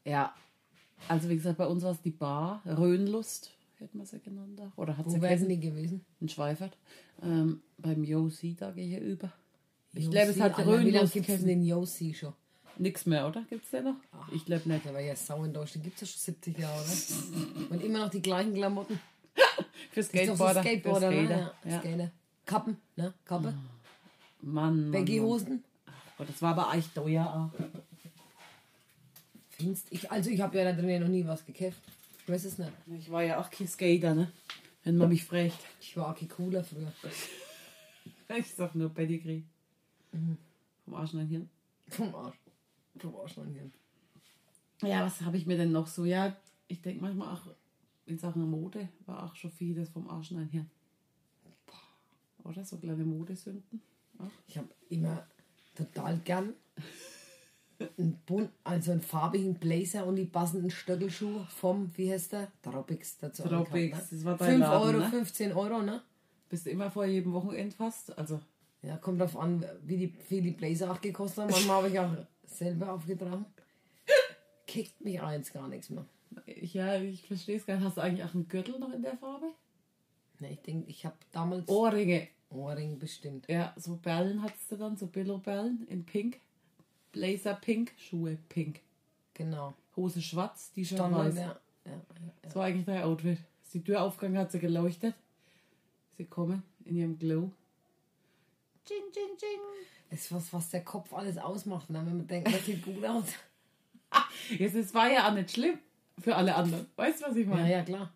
Ja. 0.04 0.34
Also 1.08 1.30
wie 1.30 1.36
gesagt, 1.36 1.58
bei 1.58 1.68
uns 1.68 1.84
war 1.84 1.92
es 1.92 2.02
die 2.02 2.12
Bar. 2.12 2.62
Röhnlust, 2.66 3.52
hätte 3.78 3.98
man 3.98 4.06
sie 4.06 4.20
genannt. 4.20 4.62
Oder 4.76 4.98
hat 4.98 5.06
Wo 5.06 5.10
sie 5.10 5.22
wären 5.22 5.50
die 5.50 5.60
gewesen? 5.60 6.06
In 6.20 6.30
Schweifert. 6.30 6.78
Ähm, 7.22 7.62
beim 7.78 8.04
Josi, 8.04 8.56
da 8.56 8.72
gehe 8.72 9.00
ich 9.94 10.10
glaube, 10.10 10.32
es 10.32 10.40
hat 10.40 10.58
Alter, 10.58 10.86
Wie 10.86 10.92
lange 10.92 11.10
gibt 11.10 11.30
es 11.30 11.44
den 11.44 11.64
Yossi 11.64 12.14
schon? 12.14 12.34
Nix 12.78 13.06
mehr, 13.06 13.28
oder? 13.28 13.44
Gibt's 13.50 13.70
den 13.70 13.84
noch? 13.84 13.96
Ich 14.34 14.46
glaube 14.46 14.68
nicht. 14.68 14.86
Der 14.86 14.94
war 14.94 15.02
ja 15.02 15.16
sau 15.16 15.44
in 15.44 15.54
Deutschland. 15.54 15.84
Gibt 15.84 16.02
es 16.02 16.02
ja 16.02 16.08
schon 16.08 16.34
70 16.34 16.58
Jahre, 16.58 16.82
oder? 16.82 17.70
Und 17.76 17.84
immer 17.84 18.00
noch 18.00 18.10
die 18.10 18.22
gleichen 18.22 18.54
Klamotten. 18.54 19.00
Für 19.92 20.02
doch 20.02 20.08
so 20.08 20.10
Skateboarder. 20.10 20.62
Skateboarder, 20.62 21.12
für 21.12 21.16
ne? 21.22 21.28
Skater. 21.28 21.56
Ja, 21.66 21.72
Ja. 21.72 21.80
Skater. 21.80 22.12
Kappen, 22.46 22.78
ne? 22.96 23.14
Kappe. 23.26 23.54
Mann, 24.42 24.84
Mann, 24.90 24.92
Baggy-Hosen. 24.92 25.50
Mann. 25.50 25.64
Oh, 26.20 26.24
das 26.24 26.42
war 26.42 26.58
aber 26.58 26.78
echt 26.78 26.96
teuer. 26.96 27.52
auch. 27.54 27.60
Findest 29.50 29.88
ich, 29.92 30.10
also 30.12 30.30
ich 30.30 30.42
habe 30.42 30.58
ja 30.58 30.64
da 30.66 30.74
drin 30.74 30.90
ja 30.90 31.00
noch 31.00 31.08
nie 31.08 31.26
was 31.26 31.46
gekauft. 31.46 31.82
Ich 32.24 32.30
weiß 32.30 32.46
es 32.46 32.58
nicht. 32.58 32.72
Ich 33.00 33.12
war 33.12 33.24
ja 33.24 33.40
auch 33.40 33.50
kein 33.50 33.68
Skater, 33.68 34.16
ne? 34.16 34.32
Wenn 34.84 34.98
man 34.98 35.10
mich 35.10 35.24
fragt. 35.24 35.60
Ich 35.80 35.96
war 35.96 36.10
auch 36.12 36.16
kein 36.18 36.30
cooler 36.30 36.64
früher. 36.64 36.92
Ich 38.38 38.54
sag 38.54 38.76
nur 38.76 38.90
Pedigree. 38.90 39.44
Mhm. 40.12 40.38
Vom 40.86 40.96
Arsch 40.96 41.14
in 41.14 41.20
den 41.20 41.28
Hirn. 41.28 41.50
Vom 41.88 42.16
Arsch. 42.16 42.38
Vom 42.98 43.16
Arsch 43.16 43.38
noch 43.38 43.46
hier. 43.46 43.70
Ja, 44.90 45.06
was 45.06 45.22
habe 45.22 45.38
ich 45.38 45.46
mir 45.46 45.58
denn 45.58 45.72
noch 45.72 45.88
so? 45.88 46.06
Ja, 46.06 46.36
ich 46.68 46.82
denke 46.82 47.02
manchmal 47.02 47.36
auch 47.36 47.48
in 48.06 48.18
Sachen 48.18 48.50
Mode 48.50 48.90
war 49.06 49.24
auch 49.24 49.36
schon 49.36 49.52
vieles 49.52 49.90
vom 49.90 50.10
Arsch 50.10 50.32
in 50.32 50.38
den 50.38 50.50
Hirn. 50.50 50.70
Oder 52.44 52.66
so 52.66 52.78
kleine 52.78 53.04
Modesünden. 53.04 53.82
Auch. 54.18 54.26
Ich 54.48 54.58
habe 54.58 54.70
immer 54.90 55.28
total 55.76 56.18
gern 56.20 56.54
einen 57.98 58.20
bunt, 58.26 58.52
also 58.64 58.92
einen 58.92 59.02
farbigen 59.02 59.56
Blazer 59.56 60.06
und 60.06 60.16
die 60.16 60.26
passenden 60.26 60.70
Stöckelschuhe 60.70 61.46
vom, 61.50 61.92
wie 61.96 62.12
heißt 62.12 62.34
der? 62.34 62.52
Tropics 62.62 63.18
dazu. 63.18 63.44
Tropics, 63.44 63.74
angekauft, 63.74 64.12
das 64.12 64.26
war 64.26 64.34
ne? 64.34 64.38
dein 64.40 64.50
5 64.50 64.60
Laden, 64.60 64.84
Euro, 64.84 65.00
ne? 65.00 65.10
15 65.10 65.54
Euro, 65.54 65.82
ne? 65.82 66.02
Bist 66.50 66.66
du 66.66 66.70
immer 66.70 66.92
vor 66.92 67.06
jedem 67.06 67.34
Wochenend 67.34 67.74
fast? 67.74 68.18
Also, 68.18 68.40
Ja, 68.84 68.98
kommt 68.98 69.22
drauf 69.22 69.38
an, 69.38 69.64
wie 69.84 69.98
die, 69.98 70.14
wie 70.30 70.42
die 70.42 70.52
Blazer 70.52 70.92
auch 70.92 71.02
gekostet 71.02 71.44
haben. 71.44 71.52
Manchmal 71.52 71.78
habe 71.78 71.90
ich 71.90 72.00
auch 72.00 72.12
selber 72.46 72.94
aufgetragen. 72.94 73.46
Kickt 74.66 75.02
mich 75.02 75.22
eins 75.22 75.54
gar 75.54 75.68
nichts 75.68 75.90
mehr. 75.90 76.06
ja, 76.48 77.00
ich 77.00 77.28
verstehe 77.28 77.58
es 77.58 77.66
gar 77.66 77.76
nicht. 77.76 77.86
Hast 77.86 77.98
du 77.98 78.02
eigentlich 78.02 78.26
auch 78.26 78.34
einen 78.34 78.48
Gürtel 78.48 78.80
noch 78.80 78.92
in 78.92 79.02
der 79.04 79.18
Farbe? 79.18 79.48
Ne, 80.40 80.52
ich 80.54 80.62
denke, 80.62 80.90
ich 80.90 81.06
habe 81.06 81.16
damals 81.32 81.68
Ohrringe. 81.68 82.28
Ohrring 82.50 82.98
bestimmt. 82.98 83.48
Ja, 83.48 83.74
so 83.78 83.98
Perlen 83.98 84.42
hattest 84.42 84.72
du 84.72 84.78
dann, 84.78 84.98
so 84.98 85.08
Billo-Perlen 85.08 85.86
in 85.88 86.04
pink. 86.06 86.40
Blazer 87.12 87.54
pink, 87.54 87.94
Schuhe 87.98 88.38
pink. 88.50 88.80
Genau. 89.34 89.74
Hose 89.96 90.22
schwarz, 90.22 90.72
T-Shirt 90.72 90.98
Stand 90.98 91.16
weiß. 91.16 91.36
ja, 91.36 91.42
ja, 91.42 91.92
ja. 91.92 92.02
Das 92.42 92.56
war 92.56 92.66
eigentlich 92.66 92.86
dein 92.86 93.04
Outfit. 93.04 93.38
Als 93.62 93.72
die 93.72 93.84
Tür 93.84 94.02
aufgegangen 94.02 94.38
hat, 94.38 94.52
sie 94.52 94.60
geleuchtet. 94.60 95.14
Sie 96.18 96.26
kommen 96.26 96.64
in 96.86 96.96
ihrem 96.96 97.20
Glow. 97.20 97.52
Ching, 98.86 99.12
ching, 99.14 99.38
ching. 99.38 99.60
Das 100.10 100.22
ist 100.22 100.32
was, 100.34 100.52
was 100.54 100.70
der 100.70 100.84
Kopf 100.84 101.14
alles 101.14 101.38
ausmacht, 101.38 101.90
ne? 101.90 102.00
wenn 102.06 102.18
man 102.18 102.28
denkt, 102.28 102.54
das 102.54 102.66
sieht 102.66 102.84
gut 102.84 103.04
aus. 103.06 103.26
Jetzt, 104.58 104.76
es 104.76 104.94
war 104.94 105.10
ja 105.12 105.30
auch 105.30 105.34
nicht 105.34 105.52
schlimm 105.52 105.80
für 106.20 106.36
alle 106.36 106.54
anderen. 106.56 106.88
Weißt 106.96 107.22
du, 107.22 107.28
was 107.28 107.36
ich 107.36 107.48
Ja, 107.48 107.54
meine? 107.56 107.72
ja, 107.72 107.84
klar. 107.84 108.12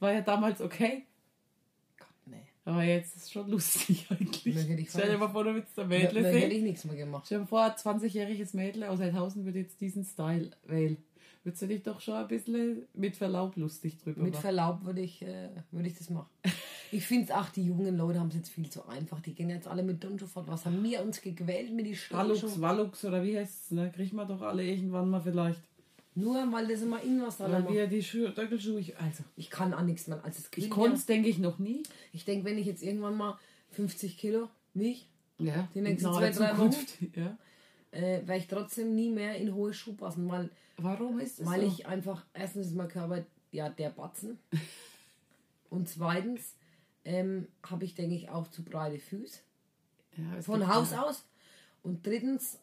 War 0.00 0.12
ja 0.12 0.20
damals 0.20 0.60
okay. 0.60 1.06
Gott, 1.98 2.08
nee. 2.26 2.42
Aber 2.64 2.82
jetzt 2.82 3.16
ist 3.16 3.24
es 3.24 3.32
schon 3.32 3.48
lustig 3.50 4.06
eigentlich. 4.10 4.88
Stell 4.90 5.08
dir 5.10 5.18
mal 5.18 5.28
vor, 5.30 5.44
du 5.44 5.54
willst 5.54 5.78
ein 5.78 5.88
Da, 5.88 5.96
da 5.96 6.04
Mädel 6.04 6.24
hätte 6.24 6.40
sehen. 6.40 6.50
ich 6.50 6.62
nichts 6.62 6.84
mehr 6.84 6.96
gemacht. 6.96 7.24
Stell 7.26 7.40
dir 7.40 7.46
vor, 7.46 7.62
ein 7.62 7.72
20-jähriges 7.72 8.54
Mädel 8.54 8.84
aus 8.84 9.00
Heidhausen 9.00 9.44
würde 9.44 9.60
jetzt 9.60 9.80
diesen 9.80 10.04
Style 10.04 10.50
wählen. 10.64 10.96
Würdest 11.42 11.62
du 11.62 11.66
dich 11.68 11.82
doch 11.82 12.00
schon 12.00 12.14
ein 12.14 12.28
bisschen 12.28 12.82
mit 12.92 13.16
Verlaub 13.16 13.56
lustig 13.56 13.96
drüber 13.98 14.22
Mit 14.22 14.32
machen? 14.32 14.42
Verlaub 14.42 14.84
würde 14.84 15.00
ich, 15.00 15.22
äh, 15.22 15.48
würde 15.70 15.88
ich 15.88 15.96
das 15.96 16.10
machen. 16.10 16.28
Ich 16.92 17.06
finde 17.06 17.26
es 17.26 17.30
auch, 17.30 17.48
die 17.50 17.64
jungen 17.64 17.96
Leute 17.96 18.18
haben 18.18 18.30
es 18.30 18.34
jetzt 18.34 18.48
viel 18.48 18.68
zu 18.68 18.84
einfach. 18.88 19.20
Die 19.20 19.32
gehen 19.32 19.48
jetzt 19.48 19.68
alle 19.68 19.84
mit 19.84 20.02
Donjo 20.02 20.26
fort. 20.26 20.48
Was 20.48 20.66
haben 20.66 20.82
wir 20.82 21.00
uns 21.02 21.20
gequält 21.20 21.72
mit 21.72 21.86
die 21.86 21.94
Stöckelschuhe? 21.94 22.60
Wallux 22.60 23.04
oder 23.04 23.22
wie 23.22 23.38
heißt 23.38 23.66
es? 23.66 23.70
Ne? 23.70 23.92
Kriegen 23.94 24.16
wir 24.16 24.24
doch 24.24 24.42
alle 24.42 24.64
irgendwann 24.64 25.08
mal 25.08 25.20
vielleicht. 25.20 25.60
Nur 26.16 26.52
weil 26.52 26.66
das 26.66 26.82
immer 26.82 27.00
irgendwas 27.00 27.36
dran 27.36 27.52
macht. 27.62 27.72
wir 27.72 27.86
die 27.86 28.02
Schuhe, 28.02 28.32
Stöckelschuhe. 28.32 28.80
Ich, 28.80 28.98
also, 28.98 29.22
Ich 29.36 29.50
kann 29.50 29.72
auch 29.72 29.82
nichts 29.82 30.08
mehr. 30.08 30.20
Also 30.24 30.42
ich 30.56 30.68
konnte 30.68 30.96
es, 30.96 31.06
denke 31.06 31.28
ich, 31.28 31.38
noch 31.38 31.60
nie. 31.60 31.84
Ich 32.12 32.24
denke, 32.24 32.44
wenn 32.44 32.58
ich 32.58 32.66
jetzt 32.66 32.82
irgendwann 32.82 33.16
mal 33.16 33.38
50 33.70 34.18
Kilo 34.18 34.48
wiege, 34.74 35.02
Ja, 35.38 35.68
Die 35.74 35.82
nächsten 35.82 36.12
zwei, 36.12 36.30
drei 36.30 36.50
Zukunft. 36.50 36.98
Ja. 37.16 37.38
äh, 37.92 38.26
werde 38.26 38.36
ich 38.38 38.48
trotzdem 38.48 38.96
nie 38.96 39.10
mehr 39.10 39.36
in 39.36 39.54
hohe 39.54 39.72
Schuhe 39.72 39.94
passen, 39.94 40.28
weil, 40.28 40.50
Warum 40.82 41.18
ist 41.18 41.40
das 41.40 41.46
weil 41.46 41.60
so? 41.62 41.66
ich 41.68 41.86
einfach, 41.86 42.24
erstens 42.32 42.68
ist 42.68 42.74
mein 42.76 42.88
Körper 42.88 43.24
ja 43.52 43.68
der 43.68 43.90
Batzen 43.90 44.38
und 45.70 45.88
zweitens 45.88 46.54
ähm, 47.04 47.48
habe 47.62 47.84
ich, 47.84 47.94
denke 47.94 48.14
ich, 48.14 48.30
auch 48.30 48.48
zu 48.48 48.62
breite 48.62 48.98
Füße 48.98 49.40
ja, 50.16 50.42
von 50.42 50.66
Haus 50.72 50.92
ja- 50.92 51.02
aus 51.02 51.24
und 51.82 52.06
drittens 52.06 52.58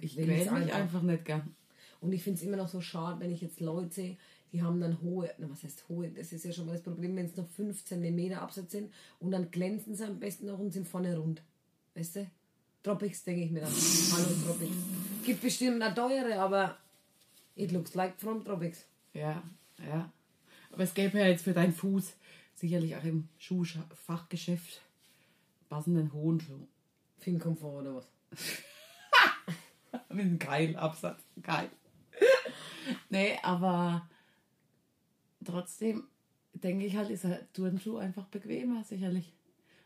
Ich 0.00 0.14
quäle 0.14 0.28
mich 0.36 0.50
einfach. 0.50 0.74
einfach 0.74 1.02
nicht 1.02 1.24
gern. 1.24 1.54
Und 2.00 2.12
ich 2.12 2.22
finde 2.22 2.38
es 2.38 2.44
immer 2.46 2.56
noch 2.58 2.68
so 2.68 2.80
schade, 2.80 3.20
wenn 3.20 3.30
ich 3.30 3.40
jetzt 3.40 3.60
Leute 3.60 3.90
sehe, 3.94 4.16
die 4.52 4.62
haben 4.62 4.80
dann 4.80 5.00
hohe, 5.00 5.30
na, 5.38 5.48
was 5.50 5.64
heißt 5.64 5.88
hohe, 5.88 6.10
das 6.10 6.32
ist 6.32 6.44
ja 6.44 6.52
schon 6.52 6.66
mal 6.66 6.72
das 6.74 6.82
Problem, 6.82 7.16
wenn 7.16 7.26
es 7.26 7.36
noch 7.36 7.48
5 7.48 7.84
cm 7.84 8.34
Absatz 8.34 8.72
sind 8.72 8.92
und 9.20 9.30
dann 9.30 9.50
glänzen 9.50 9.94
sie 9.94 10.04
am 10.06 10.20
besten 10.20 10.46
noch 10.46 10.58
und 10.58 10.72
sind 10.72 10.86
vorne 10.86 11.16
rund. 11.16 11.42
Weißt 11.94 12.16
du? 12.16 12.30
Tropics 12.82 13.24
denke 13.24 13.44
ich 13.44 13.50
mir 13.50 13.60
dann. 13.60 13.72
Hallo 13.72 14.28
Tropics. 14.46 14.76
Gibt 15.24 15.42
bestimmt 15.42 15.82
eine 15.82 15.94
teure, 15.94 16.38
aber 16.38 16.76
it 17.56 17.72
looks 17.72 17.94
like 17.94 18.20
from 18.20 18.44
Tropics. 18.44 18.84
Ja, 19.12 19.42
ja. 19.78 20.10
Aber 20.70 20.82
es 20.82 20.92
gäbe 20.92 21.18
ja 21.18 21.26
jetzt 21.26 21.44
für 21.44 21.52
deinen 21.52 21.72
Fuß 21.72 22.14
sicherlich 22.54 22.96
auch 22.96 23.04
im 23.04 23.28
Schuhfachgeschäft 23.38 24.80
passenden 25.68 26.12
hohen 26.12 26.40
Schuh. 26.40 26.66
Viel 27.18 27.38
Komfort 27.38 27.80
oder 27.80 27.96
was? 27.96 28.06
Mit 30.10 30.20
einem 30.20 30.38
geilen 30.38 30.76
Absatz. 30.76 31.22
Geil. 31.42 31.70
nee, 33.08 33.38
aber 33.42 34.08
trotzdem 35.44 36.06
denke 36.52 36.86
ich 36.86 36.96
halt, 36.96 37.10
ist 37.10 37.24
ein 37.24 37.38
Turnschuh 37.52 37.96
einfach 37.96 38.26
bequemer, 38.26 38.84
sicherlich. 38.84 39.32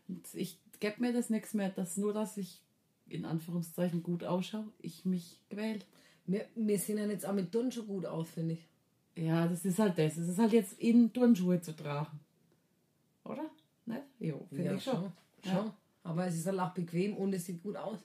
Und 0.09 0.27
ich 0.35 0.59
gebe 0.81 1.01
mir 1.01 1.13
das 1.13 1.31
nichts 1.31 1.55
mehr, 1.55 1.71
dass 1.71 1.97
nur, 1.97 2.13
dass 2.13 2.37
ich 2.37 2.61
in 3.09 3.25
Anführungszeichen 3.25 4.03
gut 4.03 4.25
ausschaue, 4.25 4.65
ich 4.81 5.05
mich 5.05 5.39
quäl. 5.51 5.79
Wir, 6.27 6.47
wir 6.55 6.79
sehen 6.79 6.99
ja 6.99 7.07
jetzt 7.07 7.27
auch 7.27 7.33
mit 7.33 7.51
Turnschuh 7.53 7.85
gut 7.85 8.05
aus, 8.07 8.29
finde 8.31 8.55
ich. 8.55 8.67
Ja, 9.17 9.49
das 9.49 9.65
ist 9.65 9.79
halt 9.79 9.99
das. 9.99 10.17
Es 10.17 10.29
ist 10.29 10.39
halt 10.39 10.53
jetzt 10.53 10.79
in 10.79 11.13
Turnschuhe 11.13 11.61
zu 11.61 11.75
tragen. 11.75 12.21
Oder? 13.25 13.51
Nicht? 13.87 14.03
Jo, 14.21 14.47
finde 14.51 14.75
ich 14.75 14.83
schon. 14.85 15.13
schon. 15.43 15.53
Ja. 15.53 15.75
Aber 16.05 16.27
es 16.27 16.37
ist 16.37 16.47
halt 16.47 16.59
auch 16.61 16.73
bequem 16.73 17.17
und 17.17 17.33
es 17.35 17.47
sieht 17.47 17.63
gut 17.63 17.77
aus. 17.77 17.99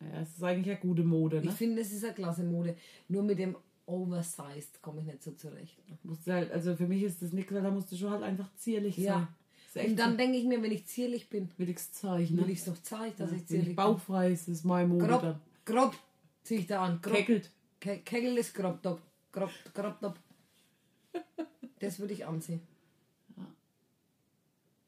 Ja, 0.00 0.20
es 0.20 0.30
ist 0.30 0.42
eigentlich 0.42 0.70
eine 0.70 0.80
gute 0.80 1.02
Mode, 1.04 1.38
Ich 1.38 1.44
ne? 1.44 1.50
finde, 1.52 1.80
es 1.82 1.92
ist 1.92 2.04
eine 2.04 2.14
klasse 2.14 2.44
Mode. 2.44 2.76
Nur 3.08 3.22
mit 3.22 3.38
dem 3.38 3.56
Oversized 3.86 4.80
komme 4.82 5.00
ich 5.00 5.06
nicht 5.06 5.22
so 5.22 5.32
zurecht. 5.32 5.76
Musst 6.04 6.26
halt, 6.26 6.52
also 6.52 6.76
für 6.76 6.86
mich 6.86 7.02
ist 7.02 7.22
das 7.22 7.32
nichts, 7.32 7.52
weil 7.52 7.62
da 7.62 7.70
musst 7.70 7.90
du 7.90 7.96
schon 7.96 8.10
halt 8.10 8.22
einfach 8.22 8.52
zierlich 8.54 8.96
Ja. 8.98 9.14
sein. 9.14 9.28
Und 9.74 9.96
dann 9.96 10.16
denke 10.16 10.38
ich 10.38 10.44
mir, 10.44 10.62
wenn 10.62 10.72
ich 10.72 10.86
zierlich 10.86 11.28
bin, 11.28 11.50
will 11.58 11.68
ich 11.68 11.76
es 11.76 11.92
zeigen, 11.92 12.36
will 12.38 12.50
ich 12.50 12.58
es 12.60 12.64
doch 12.64 12.80
zeigen, 12.82 13.14
dass 13.18 13.30
ich 13.32 13.40
Wenn 13.40 13.46
zierlich 13.46 13.68
ich 13.70 13.76
bauchfrei 13.76 14.32
ist, 14.32 14.48
ist 14.48 14.64
meine 14.64 14.88
Mode 14.88 15.04
bin. 15.06 15.20
dann. 15.22 15.40
Grob, 15.64 15.92
grob 15.92 15.98
ziehe 16.42 16.60
ich 16.60 16.66
da 16.66 16.84
an. 16.84 17.00
Grob. 17.02 17.14
Keckelt. 17.16 17.50
Ke 17.80 17.98
Kegel 17.98 18.38
ist 18.38 18.54
Crop 18.54 18.82
Top. 18.82 19.00
Crop, 19.30 19.50
crop 19.74 20.00
Top. 20.00 20.18
Das 21.80 22.00
würde 22.00 22.12
ich 22.12 22.26
anziehen. 22.26 22.60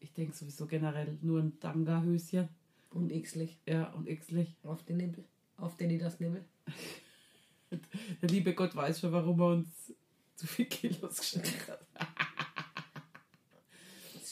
Ich 0.00 0.12
denke 0.12 0.34
sowieso 0.34 0.66
generell 0.66 1.18
nur 1.22 1.40
ein 1.40 1.60
Tanga-Höschen. 1.60 2.48
Und 2.90 3.10
xlich. 3.22 3.60
Ja, 3.64 3.92
und 3.92 4.08
xlich. 4.08 4.56
Auf 4.64 4.82
den 4.84 4.96
Nippel. 4.96 5.24
Auf 5.56 5.76
den 5.76 5.96
das 5.98 6.18
Nippel. 6.18 6.44
Der 7.70 8.28
liebe 8.28 8.54
Gott 8.54 8.74
weiß 8.74 8.98
schon, 8.98 9.12
warum 9.12 9.40
er 9.40 9.46
uns 9.52 9.68
zu 10.34 10.46
viel 10.48 10.64
Kilos 10.64 11.18
geschenkt 11.18 11.68
hat. 11.68 11.86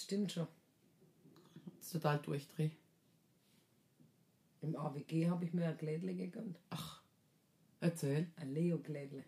Stimmt 0.08 0.32
schon. 0.32 0.48
Das 1.76 1.84
ist 1.84 1.92
total 1.92 2.18
durchdreh. 2.20 2.70
Im 4.62 4.74
AWG 4.74 5.28
habe 5.28 5.44
ich 5.44 5.52
mir 5.52 5.68
ein 5.68 5.76
Glädle 5.76 6.14
gegönnt. 6.14 6.58
Ach, 6.70 7.02
erzähl. 7.80 8.26
Ein 8.36 8.54
Leo-Glädle. 8.54 9.22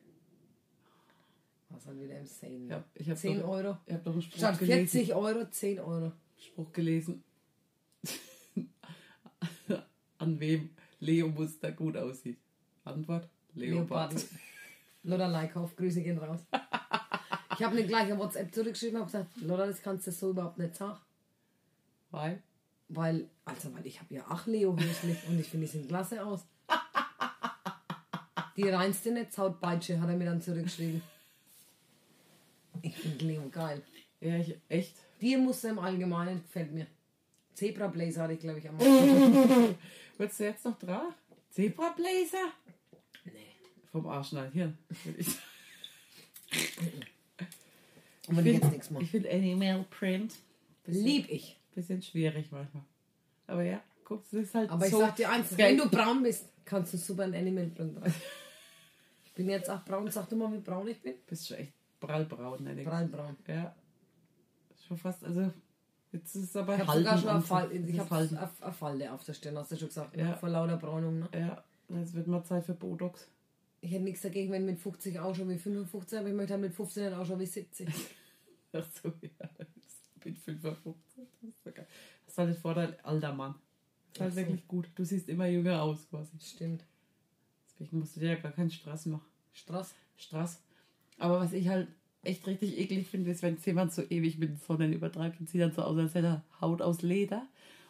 Was 1.68 1.84
halt 1.84 2.00
wieder 2.00 2.18
im 2.18 2.24
Sale. 2.24 2.66
Ja, 2.66 2.84
ich 2.94 3.10
habe 3.10 3.20
10 3.20 3.40
doch, 3.40 3.48
Euro. 3.48 3.76
Ich 3.84 3.92
habe 3.92 4.04
doch 4.04 4.12
einen 4.14 4.22
Spruch 4.22 4.38
Statt 4.38 4.58
gelesen. 4.58 4.88
40 4.88 5.14
Euro, 5.14 5.50
10 5.50 5.80
Euro. 5.80 6.12
Spruch 6.38 6.72
gelesen. 6.72 7.24
An 10.16 10.40
wem 10.40 10.70
Leo 10.98 11.28
Muster 11.28 11.72
gut 11.72 11.98
aussieht. 11.98 12.38
Antwort: 12.84 13.28
Leopard. 13.52 14.14
Leoparden. 14.14 14.22
Lotta 15.02 15.26
Leikauf, 15.26 15.76
Grüße 15.76 16.02
gehen 16.02 16.16
raus. 16.16 16.40
Ich 17.60 17.66
habe 17.66 17.76
nicht 17.76 17.88
gleich 17.88 18.04
eine 18.04 18.18
WhatsApp 18.18 18.54
zurückgeschrieben 18.54 19.00
und 19.00 19.06
gesagt, 19.08 19.36
Lotta, 19.42 19.66
das 19.66 19.82
kannst 19.82 20.06
du 20.06 20.12
so 20.12 20.30
überhaupt 20.30 20.56
nicht 20.56 20.74
sagen. 20.74 20.98
Weil? 22.10 22.42
Weil, 22.88 23.28
also, 23.44 23.74
weil 23.74 23.86
ich 23.86 24.00
habe 24.00 24.14
ja 24.14 24.26
auch 24.30 24.46
Leo 24.46 24.74
höchstlich 24.74 25.18
und 25.28 25.38
ich 25.38 25.46
finde, 25.46 25.66
die 25.66 25.72
sehen 25.72 25.86
klasse 25.86 26.24
aus. 26.24 26.40
Die 28.56 28.66
reinste 28.66 29.12
Netzhautpeitsche 29.12 30.00
hat 30.00 30.08
er 30.08 30.16
mir 30.16 30.24
dann 30.24 30.40
zurückgeschrieben. 30.40 31.02
Ich 32.80 32.96
finde 32.96 33.26
Leo 33.26 33.46
geil. 33.50 33.82
Ja, 34.22 34.36
ich, 34.36 34.56
echt. 34.70 34.96
Die 35.20 35.36
Muster 35.36 35.68
im 35.68 35.80
Allgemeinen 35.80 36.42
gefällt 36.42 36.72
mir. 36.72 36.86
Zebra 37.52 37.88
Blazer 37.88 38.22
hatte 38.22 38.32
ich, 38.32 38.40
glaube 38.40 38.60
ich, 38.60 38.68
am. 38.70 38.80
Würdest 40.16 40.40
du 40.40 40.44
jetzt 40.44 40.64
noch 40.64 40.78
dran? 40.78 41.12
Zebra 41.50 41.90
Blazer? 41.90 42.52
Nee. 43.26 43.52
Vom 43.92 44.06
Arschneid 44.06 44.50
hier. 44.54 44.72
würd 48.36 48.46
Ich, 48.46 48.54
Aber 48.56 48.62
find- 48.62 48.62
jetzt 48.64 48.72
nichts 48.72 48.90
mehr. 48.90 49.02
ich 49.02 49.10
finde 49.10 49.30
Animal 49.30 49.84
Print 49.90 50.34
bisschen, 50.84 51.04
Lieb 51.04 51.28
ich. 51.30 51.60
bisschen 51.74 52.02
schwierig 52.02 52.50
manchmal. 52.50 52.84
Aber 53.46 53.62
ja, 53.62 53.80
guck, 54.04 54.22
das 54.24 54.32
ist 54.34 54.54
halt 54.54 54.70
Aber 54.70 54.84
ich 54.86 54.92
so. 54.92 54.98
sag 55.00 55.16
dir 55.16 55.30
eins, 55.30 55.56
wenn 55.56 55.76
du 55.76 55.88
braun 55.88 56.22
bist, 56.22 56.46
kannst 56.64 56.92
du 56.94 56.98
super 56.98 57.24
ein 57.24 57.34
Animal 57.34 57.66
Print 57.68 57.96
drauf. 58.00 58.12
Ich 59.26 59.34
bin 59.34 59.48
jetzt 59.48 59.70
auch 59.70 59.82
braun. 59.84 60.10
Sag 60.10 60.28
du 60.28 60.36
mal, 60.36 60.52
wie 60.52 60.58
braun 60.58 60.86
ich 60.88 61.00
bin? 61.00 61.14
bist 61.26 61.46
schon 61.48 61.56
echt 61.58 61.72
prallbraun, 62.00 62.62
ne? 62.64 62.74
Prallbraun. 62.82 63.36
Ja. 63.46 63.74
Schon 64.86 64.98
fast, 64.98 65.24
also. 65.24 65.50
Jetzt 66.12 66.34
ist 66.34 66.42
es 66.42 66.56
aber 66.56 66.74
Ich 66.76 66.86
habe 66.86 66.98
sogar 66.98 67.16
schon 67.16 67.28
eine, 67.30 67.40
Fall, 67.40 67.72
ich 67.72 67.98
hab 67.98 68.10
eine 68.12 68.28
eine 68.60 68.72
Falte 68.72 69.12
auf 69.12 69.22
der 69.24 69.32
Stirn, 69.32 69.56
hast 69.56 69.70
du 69.70 69.76
schon 69.76 69.88
gesagt. 69.88 70.16
Ja. 70.16 70.30
Ne? 70.30 70.36
Vor 70.36 70.48
lauter 70.48 70.76
Braunung. 70.76 71.20
Ne? 71.20 71.28
Ja, 71.32 71.64
jetzt 71.96 72.12
wird 72.14 72.26
mal 72.26 72.42
Zeit 72.44 72.64
für 72.66 72.74
Botox. 72.74 73.28
Ich 73.80 73.92
hätte 73.92 74.02
nichts 74.04 74.20
dagegen, 74.22 74.50
wenn 74.52 74.66
mit 74.66 74.78
50 74.80 75.18
ausschaue 75.20 75.48
wie 75.48 75.56
55, 75.58 76.18
aber 76.18 76.28
ich 76.28 76.34
möchte 76.34 76.52
halt 76.54 76.62
mit 76.62 76.74
15 76.74 77.04
nicht 77.04 77.14
ausschauen 77.16 77.38
wie 77.40 77.46
70. 77.46 77.88
Ach 78.72 78.86
so, 79.02 79.12
ja. 79.20 79.48
Ich 79.76 80.22
bin 80.22 80.36
55. 80.36 81.26
Das 81.74 81.86
ist 82.26 82.38
halt 82.38 82.48
der 82.50 82.56
Vorteil, 82.56 82.98
alter 83.02 83.32
Mann. 83.32 83.54
Das 84.12 84.14
ist 84.14 84.20
halt 84.20 84.32
so. 84.32 84.52
wirklich 84.52 84.68
gut. 84.68 84.88
Du 84.94 85.04
siehst 85.04 85.28
immer 85.28 85.46
jünger 85.46 85.82
aus, 85.82 86.08
quasi. 86.08 86.38
Stimmt. 86.40 86.84
Deswegen 87.66 87.98
musst 87.98 88.16
du 88.16 88.20
dir 88.20 88.30
ja 88.30 88.34
gar 88.36 88.52
keinen 88.52 88.70
Stress 88.70 89.06
machen. 89.06 89.26
Straß. 89.52 89.94
Stress. 90.16 90.62
Aber 91.18 91.40
was 91.40 91.52
ich 91.52 91.68
halt 91.68 91.88
echt 92.22 92.46
richtig 92.46 92.78
eklig 92.78 93.06
finde, 93.06 93.30
ist, 93.30 93.42
wenn 93.42 93.56
jemand 93.64 93.92
so 93.92 94.02
ewig 94.02 94.38
mit 94.38 94.50
den 94.50 94.56
Sonnen 94.58 94.92
übertreibt 94.92 95.40
und 95.40 95.48
sieht 95.48 95.60
dann 95.60 95.72
so 95.72 95.82
aus, 95.82 95.96
als 95.98 96.14
hätte 96.14 96.26
er 96.26 96.44
Haut 96.60 96.82
aus 96.82 97.02
Leder. 97.02 97.46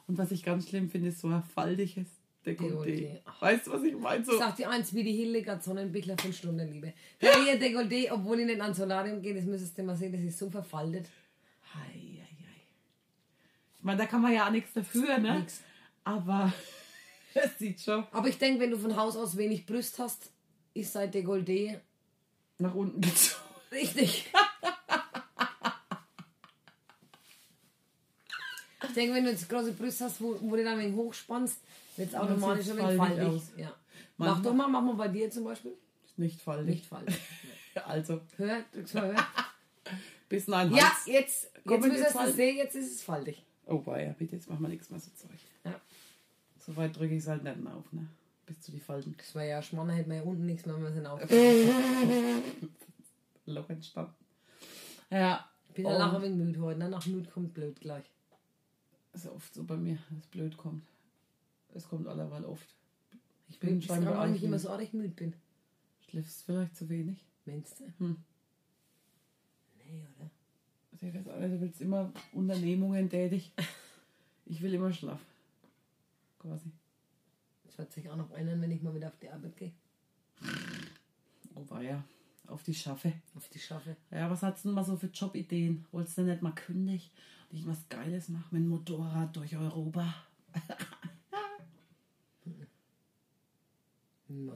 Und 0.07 0.19
was 0.19 0.33
ich 0.33 0.43
ganz 0.43 0.69
schlimm 0.69 0.89
finde, 0.89 1.09
ist 1.09 1.21
so 1.21 1.29
ein 1.29 1.43
faltiges 1.43 2.20
Dekolleté. 2.47 2.85
Dekolleté. 2.87 3.21
Ach. 3.27 3.43
Weißt 3.43 3.67
du, 3.67 3.73
was 3.73 3.83
ich 3.83 3.95
meine? 3.97 4.25
So, 4.25 4.33
Ich 4.33 4.39
sag 4.39 4.57
dir 4.57 4.71
eins, 4.71 4.95
wie 4.95 5.03
die 5.05 5.13
Hildegard 5.13 5.63
Sonnenbichler 5.63 6.17
von 6.19 6.33
Stundenliebe. 6.33 6.93
Der 7.21 7.35
hier 7.45 7.61
Dekolleté, 7.61 8.11
obwohl 8.11 8.41
ich 8.41 8.47
nicht 8.47 8.61
ans 8.61 8.79
Solarium 8.79 9.21
gehe, 9.21 9.35
das 9.35 9.45
müsstest 9.45 9.77
du 9.79 9.83
mal 9.83 9.97
sehen, 9.97 10.13
das 10.13 10.23
ist 10.23 10.39
so 10.39 10.49
verfaltet. 10.51 11.07
Hei, 11.75 11.81
hei, 11.81 12.37
hei. 12.47 12.63
Ich 13.79 13.85
meine, 13.85 13.99
da 13.99 14.07
kann 14.07 14.23
man 14.23 14.33
ja 14.33 14.47
auch 14.47 14.51
nichts 14.51 14.73
dafür, 14.73 15.19
ne? 15.19 15.41
Nix. 15.41 15.61
Aber 16.05 16.53
es 17.35 17.59
sieht 17.59 17.81
schon 17.81 18.05
Aber 18.11 18.29
ich 18.29 18.39
denke, 18.39 18.61
wenn 18.61 18.71
du 18.71 18.79
von 18.79 18.97
Haus 18.97 19.17
aus 19.17 19.37
wenig 19.37 19.67
Brust 19.67 19.99
hast, 19.99 20.31
ist 20.73 20.93
sein 20.93 21.11
Dekolleté 21.11 21.79
nach 22.59 22.75
unten 22.75 23.01
gezogen. 23.01 23.43
richtig. 23.71 24.31
Ich 28.91 28.95
denke, 28.95 29.15
wenn 29.15 29.25
du 29.25 29.31
jetzt 29.31 29.49
große 29.49 29.73
Brüste 29.73 30.05
hast, 30.05 30.21
wo, 30.21 30.37
wo 30.41 30.57
du 30.57 30.65
dann 30.65 30.75
ein 30.75 30.81
wenig 30.87 30.97
hochspannst, 30.97 31.59
wird 31.97 32.09
es 32.09 32.15
automatisch 32.15 32.69
ein 32.71 32.77
wenig 32.79 32.97
faltig 32.97 33.19
faltig. 33.19 33.43
Ja. 33.57 33.75
Manchmal- 34.17 34.37
Mach 34.37 34.43
doch 34.43 34.55
mal, 34.55 34.69
mach 34.69 34.83
mal 34.83 34.95
bei 34.95 35.09
dir 35.09 35.31
zum 35.31 35.45
Beispiel. 35.45 35.73
Ist 36.05 36.19
nicht 36.19 36.41
faltig. 36.41 36.67
Nicht 36.75 36.87
faltig. 36.87 37.17
Also, 37.87 38.21
Hör, 38.37 38.65
drück's 38.73 38.93
mal 38.95 39.15
hör. 39.15 39.27
bis 40.29 40.49
nein 40.49 40.73
Ja, 40.75 40.91
Hals. 40.91 41.07
jetzt, 41.07 41.51
Komm, 41.65 41.75
jetzt 41.77 41.85
jetzt 41.85 41.93
müsstest 41.93 42.15
du 42.15 42.19
faltig. 42.19 42.37
sehen, 42.37 42.57
jetzt 42.57 42.75
ist 42.75 42.95
es 42.97 43.03
faltig. 43.03 43.45
Oh, 43.67 43.81
weia, 43.87 44.13
bitte, 44.19 44.35
jetzt 44.37 44.51
machen 44.51 44.63
wir 44.63 44.69
nichts 44.69 44.91
mehr 44.91 44.99
so 44.99 45.09
Zeug. 45.13 45.31
Ja. 45.65 45.81
So 46.59 46.77
weit 46.77 46.97
drücke 46.99 47.15
ich 47.15 47.23
es 47.23 47.29
halt 47.29 47.45
nicht 47.45 47.57
mehr 47.59 47.73
auf, 47.75 47.91
ne? 47.93 48.09
Bis 48.45 48.61
zu 48.61 48.73
die 48.73 48.81
Falten. 48.81 49.15
Das 49.17 49.33
war 49.37 49.45
ja 49.45 49.63
Schmann, 49.63 49.89
hätten 49.89 50.11
wir 50.11 50.17
ja 50.19 50.23
unten 50.25 50.47
nichts 50.47 50.67
mehr, 50.67 50.75
wenn 50.75 50.83
wir 50.83 50.93
sind 50.93 51.07
auf. 51.07 51.21
Loch 53.47 53.71
entstanden. 53.71 54.13
Ja. 55.11 55.49
Ich 55.69 55.75
bin 55.75 55.85
ja 55.87 55.95
oh, 55.95 55.99
nachher 55.99 56.17
ein 56.17 56.23
wenig 56.23 56.39
müde 56.39 56.61
heute, 56.61 56.79
ne? 56.81 56.89
Nach 56.89 57.07
müde 57.07 57.31
kommt 57.31 57.55
blöd 57.55 57.81
gleich. 57.81 58.05
Ist 59.13 59.27
oft 59.27 59.53
so 59.53 59.65
bei 59.65 59.77
mir, 59.77 59.97
dass 59.97 60.19
es 60.19 60.27
blöd 60.27 60.57
kommt. 60.57 60.85
Es 61.75 61.89
kommt 61.89 62.07
allerweil 62.07 62.45
oft. 62.45 62.67
Ich 63.49 63.55
Ich 63.55 63.59
bin 63.59 63.81
dran, 63.81 64.03
scheinbar 64.03 64.19
weil 64.19 64.37
ich 64.37 64.45
immer 64.45 64.59
so 64.59 64.71
arg 64.71 64.93
müde 64.95 65.09
bin. 65.15 65.35
Schläfst 66.09 66.45
vielleicht 66.45 66.77
zu 66.77 66.89
wenig. 66.89 67.25
Meinst 67.45 67.81
du? 67.81 67.85
Hm. 67.99 68.17
Nee, 69.79 70.07
oder? 70.17 70.31
Ich 70.93 71.01
du 71.01 71.61
willst 71.61 71.81
immer 71.81 72.13
Unternehmungen 72.33 73.09
tätig. 73.09 73.53
Ich 74.47 74.61
will 74.63 74.75
immer 74.75 74.93
schlafen. 74.93 75.25
Quasi. 76.39 76.71
Das 77.65 77.79
wird 77.79 77.93
sich 77.93 78.09
auch 78.09 78.17
noch 78.17 78.31
ändern, 78.33 78.61
wenn 78.61 78.71
ich 78.71 78.83
mal 78.83 78.95
wieder 78.95 79.09
auf 79.09 79.19
die 79.19 79.31
Arbeit 79.31 79.57
gehe. 79.57 79.73
Oh, 81.55 81.65
weia. 81.69 82.03
Auf 82.47 82.63
die 82.65 82.75
Schaffe. 82.75 83.13
Auf 83.37 83.49
die 83.49 83.59
Schaffe. 83.59 83.97
Ja, 84.11 84.29
was 84.31 84.43
hast 84.43 84.65
du 84.65 84.69
denn 84.69 84.75
mal 84.75 84.85
so 84.85 84.97
für 84.97 85.07
Jobideen? 85.07 85.87
Wolltest 85.93 86.19
du 86.19 86.23
nicht 86.23 86.43
mal 86.43 86.55
kündigen 86.55 87.01
und 87.01 87.11
ich 87.51 87.67
was 87.67 87.89
Geiles 87.89 88.29
machen 88.29 88.49
mit 88.51 88.63
dem 88.63 88.69
Motorrad 88.69 89.35
durch 89.37 89.57
Europa? 89.57 90.15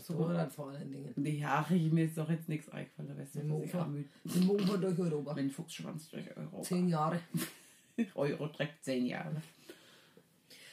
Oder 0.09 0.49
vor 0.49 0.71
allen 0.71 0.93
Dingen. 0.93 1.13
Ja, 1.39 1.67
ich, 1.69 1.91
mir 1.91 2.05
ist 2.05 2.17
doch 2.17 2.31
jetzt 2.31 2.49
nichts 2.49 2.69
eingefallen. 2.69 3.19
Weißt 3.19 3.35
du, 3.35 3.41
dass 3.41 3.47
ich 3.47 3.53
Ufer. 3.53 3.93
Im 4.35 4.51
Ufer 4.51 4.79
durch 4.79 4.99
Europa. 4.99 5.35
Wenn 5.35 5.51
Fuchsschwanz 5.51 6.11
durch 6.11 6.37
Europa. 6.37 6.63
Zehn 6.63 6.89
Jahre. 6.89 7.21
Euro 8.15 8.49
trägt 8.49 8.85
zehn 8.85 9.07
Jahre. 9.07 9.43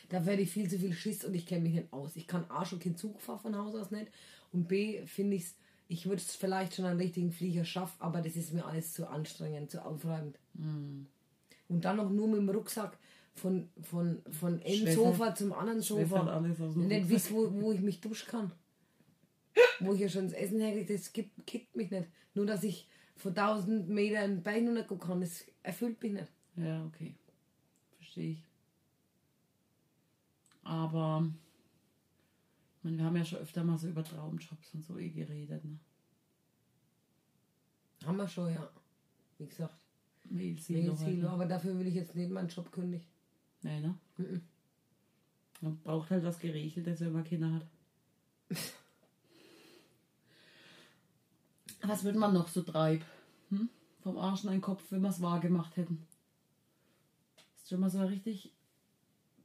Da 0.10 0.26
werde 0.26 0.44
ich 0.44 0.52
viel 0.52 0.70
zu 0.70 0.78
viel 0.78 0.94
Schiss 0.94 1.26
und 1.26 1.34
ich 1.34 1.46
kenne 1.46 1.62
mich 1.62 1.74
nicht 1.74 1.94
aus. 1.94 2.16
Ich 2.16 2.28
kann 2.28 2.46
A 2.50 2.66
schon 2.66 2.80
keinen 2.80 2.98
Zug 2.98 3.22
fahren 3.22 3.40
von 3.40 3.56
Haus 3.56 3.74
aus 3.76 3.92
nicht. 3.92 4.12
Und 4.52 4.68
B 4.68 5.06
finde 5.08 5.38
ich 5.38 5.46
ich 5.92 6.06
würde 6.06 6.22
es 6.22 6.36
vielleicht 6.36 6.76
schon 6.76 6.86
einen 6.86 7.02
richtigen 7.02 7.34
Flieger 7.34 7.66
schaffen, 7.66 7.98
aber 8.00 8.22
das 8.22 8.38
ist 8.38 8.54
mir 8.54 8.66
alles 8.66 8.94
zu 8.94 9.10
anstrengend, 9.10 9.72
zu 9.72 9.84
aufreibend. 9.84 10.40
Hm. 10.56 11.06
Und 11.72 11.86
dann 11.86 11.96
noch 11.96 12.10
nur 12.10 12.28
mit 12.28 12.40
dem 12.40 12.50
Rucksack 12.50 12.98
von, 13.34 13.70
von, 13.82 14.22
von 14.30 14.62
einem 14.62 14.94
Sofa 14.94 15.34
zum 15.34 15.54
anderen 15.54 15.82
Sofa. 15.82 16.20
dem 16.74 16.88
nicht 16.88 17.10
wissen, 17.10 17.34
wo, 17.34 17.62
wo 17.62 17.72
ich 17.72 17.80
mich 17.80 18.02
duschen 18.02 18.28
kann. 18.30 18.52
wo 19.80 19.94
ich 19.94 20.02
ja 20.02 20.10
schon 20.10 20.26
das 20.26 20.34
Essen 20.34 20.60
herkriege, 20.60 20.94
das 20.94 21.14
gibt, 21.14 21.48
kickt 21.48 21.74
mich 21.76 21.90
nicht. 21.90 22.10
Nur, 22.34 22.46
dass 22.46 22.64
ich 22.64 22.90
von 23.16 23.32
1000 23.32 23.88
Metern 23.88 24.24
einen 24.24 24.44
Bein 24.44 24.68
runtergucken 24.68 25.08
kann, 25.08 25.22
das 25.22 25.46
erfüllt 25.64 26.02
mich 26.04 26.12
nicht. 26.12 26.32
Ja, 26.58 26.86
okay. 26.86 27.16
Verstehe 27.96 28.32
ich. 28.34 28.44
Aber 30.64 31.26
ich 32.78 32.84
meine, 32.84 32.98
wir 32.98 33.06
haben 33.06 33.16
ja 33.16 33.24
schon 33.24 33.40
öfter 33.40 33.64
mal 33.64 33.78
so 33.78 33.88
über 33.88 34.04
Traumjobs 34.04 34.74
und 34.74 34.84
so 34.84 34.98
eh 34.98 35.10
geredet. 35.10 35.64
Ne? 35.64 35.80
Haben 38.06 38.18
wir 38.18 38.28
schon, 38.28 38.54
ja. 38.54 38.70
Wie 39.38 39.48
gesagt. 39.48 39.81
Mail-Silo 40.30 40.82
Silo, 40.82 40.98
halt, 40.98 41.10
Silo, 41.10 41.28
ne? 41.28 41.30
aber 41.30 41.46
dafür 41.46 41.78
will 41.78 41.88
ich 41.88 41.96
jetzt 41.96 42.16
nicht 42.16 42.32
meinen 42.32 42.48
Job 42.48 42.72
kündigen. 42.72 43.06
Nee, 43.64 43.80
ne? 43.80 43.96
Mhm. 44.18 44.42
Man 45.62 45.78
braucht 45.80 46.10
halt 46.10 46.24
was 46.24 46.40
Geregeltes, 46.40 47.02
wenn 47.02 47.12
man 47.12 47.24
Kinder 47.24 47.52
hat. 47.54 47.68
Was 51.84 52.04
würde 52.04 52.20
man 52.20 52.34
noch 52.34 52.48
so 52.48 52.62
treiben? 52.62 53.04
Hm? 53.50 53.68
Vom 54.02 54.18
Arsch 54.18 54.44
in 54.44 54.52
den 54.52 54.62
Kopf, 54.62 54.84
wenn 54.92 55.02
wir 55.02 55.10
es 55.10 55.22
wahr 55.22 55.40
gemacht 55.40 55.78
hätten. 55.78 56.06
Ist 57.56 57.70
schon 57.70 57.80
mal 57.80 57.90
so 57.90 58.04
richtig 58.04 58.54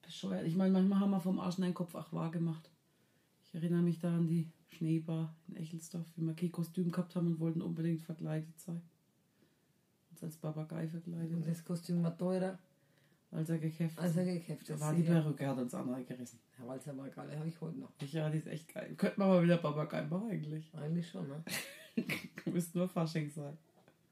bescheuert. 0.02 0.46
Ich 0.46 0.54
meine, 0.54 0.72
manchmal 0.72 1.00
haben 1.00 1.10
wir 1.10 1.20
vom 1.20 1.40
Arsch 1.40 1.56
in 1.56 1.64
den 1.64 1.74
Kopf 1.74 1.94
auch 1.94 2.12
wahr 2.12 2.30
gemacht. 2.30 2.70
Ich 3.46 3.54
erinnere 3.54 3.82
mich 3.82 3.98
da 3.98 4.14
an 4.14 4.28
die 4.28 4.50
Schneebar 4.68 5.34
in 5.48 5.56
Echelsdorf, 5.56 6.06
wie 6.16 6.26
wir 6.26 6.34
kein 6.34 6.52
Kostüm 6.52 6.90
gehabt 6.90 7.16
haben 7.16 7.26
und 7.26 7.40
wollten 7.40 7.62
unbedingt 7.62 8.02
verkleidet 8.02 8.58
sein. 8.60 8.82
Uns 10.16 10.22
als 10.24 10.36
Papagei 10.38 10.88
verkleidet, 10.88 11.34
Und 11.34 11.46
das 11.46 11.62
Kostüm 11.62 12.02
war 12.02 12.16
teurer, 12.16 12.58
als 13.30 13.50
er 13.50 13.58
gekämpft 13.58 13.98
als 13.98 14.16
er 14.16 14.24
gekämpft 14.24 14.70
ist. 14.70 14.80
war 14.80 14.94
die. 14.94 15.02
Perücke, 15.02 15.46
hat 15.46 15.58
uns 15.58 15.74
andere 15.74 16.02
gerissen. 16.04 16.38
Ja, 16.58 16.66
weil 16.66 16.78
es 16.78 16.86
ja 16.86 16.96
war 16.96 17.06
geil, 17.10 17.38
habe 17.38 17.48
ich 17.48 17.60
heute 17.60 17.78
noch. 17.78 17.92
Ja, 18.00 18.30
die 18.30 18.38
ist 18.38 18.46
echt 18.46 18.72
geil. 18.72 18.94
Könnte 18.96 19.20
man 19.20 19.28
mal 19.28 19.42
wieder 19.42 19.58
Papagei 19.58 20.06
machen 20.06 20.30
eigentlich. 20.30 20.74
Eigentlich 20.74 21.06
schon, 21.06 21.28
ne? 21.28 21.44
Müsste 22.46 22.78
nur 22.78 22.88
Fasching 22.88 23.28
sein. 23.28 23.58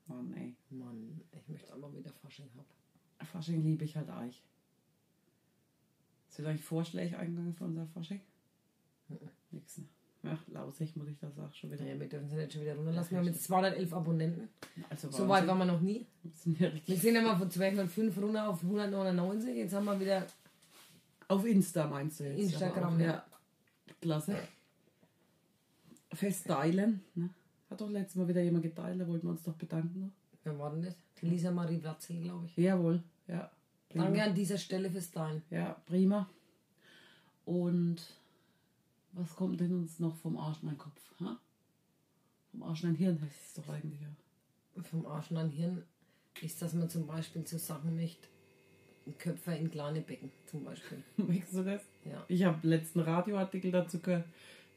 Mann, 0.07 0.31
ey. 0.35 0.55
Mann, 0.69 1.23
ich 1.33 1.49
möchte 1.49 1.73
auch 1.73 1.79
mal 1.79 1.97
wieder 1.97 2.13
Fasching 2.13 2.51
haben. 2.55 3.27
Fasching 3.27 3.63
liebe 3.65 3.85
ich 3.85 3.97
halt 3.97 4.11
Eich. 4.11 4.43
Sind 6.29 6.45
eigentlich 6.45 6.65
Vorschläge 6.65 7.19
eingegangen 7.19 7.55
für 7.55 7.65
unser 7.65 7.87
Fasching? 7.87 8.21
Nix, 9.53 9.79
ne? 9.79 9.85
Ja, 10.25 10.39
lausig 10.49 10.97
muss 10.97 11.09
ich 11.09 11.19
das 11.19 11.39
auch 11.39 11.53
schon 11.53 11.71
wieder. 11.71 11.85
Naja, 11.85 12.01
wir 12.01 12.09
dürfen 12.09 12.29
sie 12.29 12.37
nicht 12.37 12.53
schon 12.53 12.63
wieder 12.63 12.75
runterlassen. 12.75 13.11
Wir 13.11 13.19
haben 13.19 13.27
jetzt 13.27 13.45
211 13.45 13.93
Abonnenten. 13.93 14.49
Also 14.89 15.11
So 15.11 15.29
weit 15.29 15.47
waren 15.47 15.59
wir 15.59 15.67
noch 15.67 15.81
nie. 15.81 16.07
Wir 16.45 16.73
Wir 16.87 16.97
sind 16.97 17.15
ja 17.15 17.21
mal 17.21 17.37
von 17.37 17.51
205 17.51 18.17
runter 18.19 18.49
auf 18.49 18.63
199. 18.63 19.55
Jetzt 19.57 19.75
haben 19.75 19.85
wir 19.85 20.01
wieder 20.01 20.27
auf 21.29 21.45
Insta 21.45 21.87
meinst 21.87 22.21
du 22.21 22.25
jetzt? 22.25 22.53
Instagram, 22.53 23.01
ja. 23.01 23.25
Klasse. 24.01 24.37
Fest 26.13 26.47
teilen. 26.47 27.03
Ne? 27.15 27.31
Hat 27.71 27.81
doch 27.81 27.91
letztes 27.91 28.17
Mal 28.17 28.29
wieder 28.29 28.43
jemand 28.43 28.63
geteilt, 28.63 29.01
da 29.01 29.07
wollten 29.07 29.27
wir 29.27 29.33
uns 29.33 29.43
doch 29.43 29.55
bedanken. 29.55 30.01
Noch. 30.01 30.11
Wer 30.45 30.59
war 30.59 30.71
denn 30.71 30.83
das? 30.83 30.97
Lisa 31.23 31.51
Marie 31.51 31.79
Platzel, 31.79 32.21
glaube 32.21 32.47
ich. 32.47 32.57
Jawohl, 32.57 33.03
ja. 33.27 33.51
Prima. 33.89 34.05
Danke 34.05 34.23
an 34.23 34.35
dieser 34.35 34.59
Stelle 34.59 34.91
fürs 34.91 35.11
Teilen. 35.11 35.43
Ja, 35.51 35.81
prima. 35.87 36.29
Und 37.47 37.97
was 39.17 39.37
kommt 39.37 39.61
denn 39.61 39.75
uns 39.75 39.99
noch 40.01 40.17
vom 40.17 40.37
Arsch 40.37 40.63
in 40.63 40.69
den 40.69 40.79
Kopf? 40.79 41.01
Ha? 41.21 41.39
Vom 42.51 42.63
Arsch 42.63 42.83
in 42.85 42.91
den 42.91 42.97
Hirn 42.97 43.21
heißt 43.21 43.47
es 43.47 43.55
doch 43.55 43.69
eigentlich 43.73 44.01
ja. 44.01 44.83
Vom 44.83 45.07
Arsch 45.07 45.31
und 45.31 45.37
an 45.37 45.51
Hirn 45.51 45.83
ist, 46.43 46.61
dass 46.61 46.75
man 46.75 46.89
zum 46.89 47.07
Beispiel 47.07 47.45
zu 47.45 47.59
Sachen 47.59 47.95
möchte. 47.95 48.29
Köpfe 49.19 49.53
in 49.53 49.71
kleine 49.71 50.01
Becken 50.01 50.31
zum 50.47 50.65
Beispiel. 50.65 51.03
Merkst 51.17 51.55
du 51.55 51.63
das? 51.63 51.83
Ja. 52.05 52.25
Ich 52.29 52.43
habe 52.45 52.67
letzten 52.67 53.01
Radioartikel 53.01 53.71
dazu 53.71 53.99
gehört, 53.99 54.25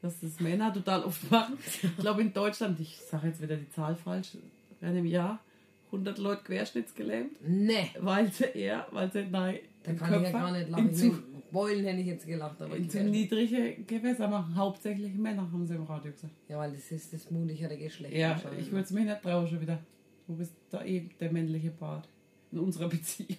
dass 0.02 0.20
das 0.20 0.38
Männer 0.38 0.72
total 0.72 1.02
oft 1.04 1.30
machen. 1.30 1.58
Ich 1.82 1.96
glaube 1.96 2.20
in 2.20 2.32
Deutschland, 2.32 2.78
ich 2.78 2.98
sage 2.98 3.28
jetzt 3.28 3.40
wieder 3.42 3.56
die 3.56 3.70
Zahl 3.70 3.96
falsch, 3.96 4.36
werden 4.80 4.98
im 4.98 5.06
Jahr 5.06 5.40
100 5.86 6.18
Leute 6.18 6.44
querschnittsgelähmt, 6.44 7.38
Nee, 7.42 7.90
weil 7.98 8.30
sie 8.30 8.44
eher, 8.44 8.86
weil 8.90 9.10
sie 9.10 9.24
nein, 9.24 9.60
da 9.82 9.92
den 9.92 9.98
kann 9.98 10.22
ich 10.22 10.30
ja 10.30 10.38
gar 10.38 10.52
nicht 10.52 10.68
in 10.68 10.84
Mit 10.84 11.37
Beulen 11.50 11.84
hätte 11.84 12.00
ich 12.00 12.06
jetzt 12.06 12.26
gelacht. 12.26 12.60
Aber 12.60 12.76
in 12.76 12.88
zu 12.90 13.02
niedrige 13.02 13.76
Gewässer 13.86 14.28
machen. 14.28 14.54
Hauptsächlich 14.56 15.14
Männer, 15.14 15.50
haben 15.50 15.66
sie 15.66 15.74
im 15.74 15.84
Radio 15.84 16.12
gesagt. 16.12 16.32
ja, 16.48 16.58
weil 16.58 16.72
das 16.72 16.90
ist 16.92 17.12
das 17.12 17.30
mutigere 17.30 17.76
Geschlecht. 17.76 18.14
Ja, 18.14 18.30
wahrscheinlich. 18.30 18.66
ich 18.66 18.72
würde 18.72 18.84
es 18.84 18.90
mir 18.90 19.04
nicht 19.04 19.22
trauen 19.22 19.48
schon 19.48 19.60
wieder. 19.60 19.78
Du 20.26 20.36
bist 20.36 20.52
da 20.70 20.84
eh 20.84 21.08
der 21.20 21.32
männliche 21.32 21.70
Part 21.70 22.08
in 22.52 22.58
unserer 22.58 22.88
Beziehung. 22.90 23.38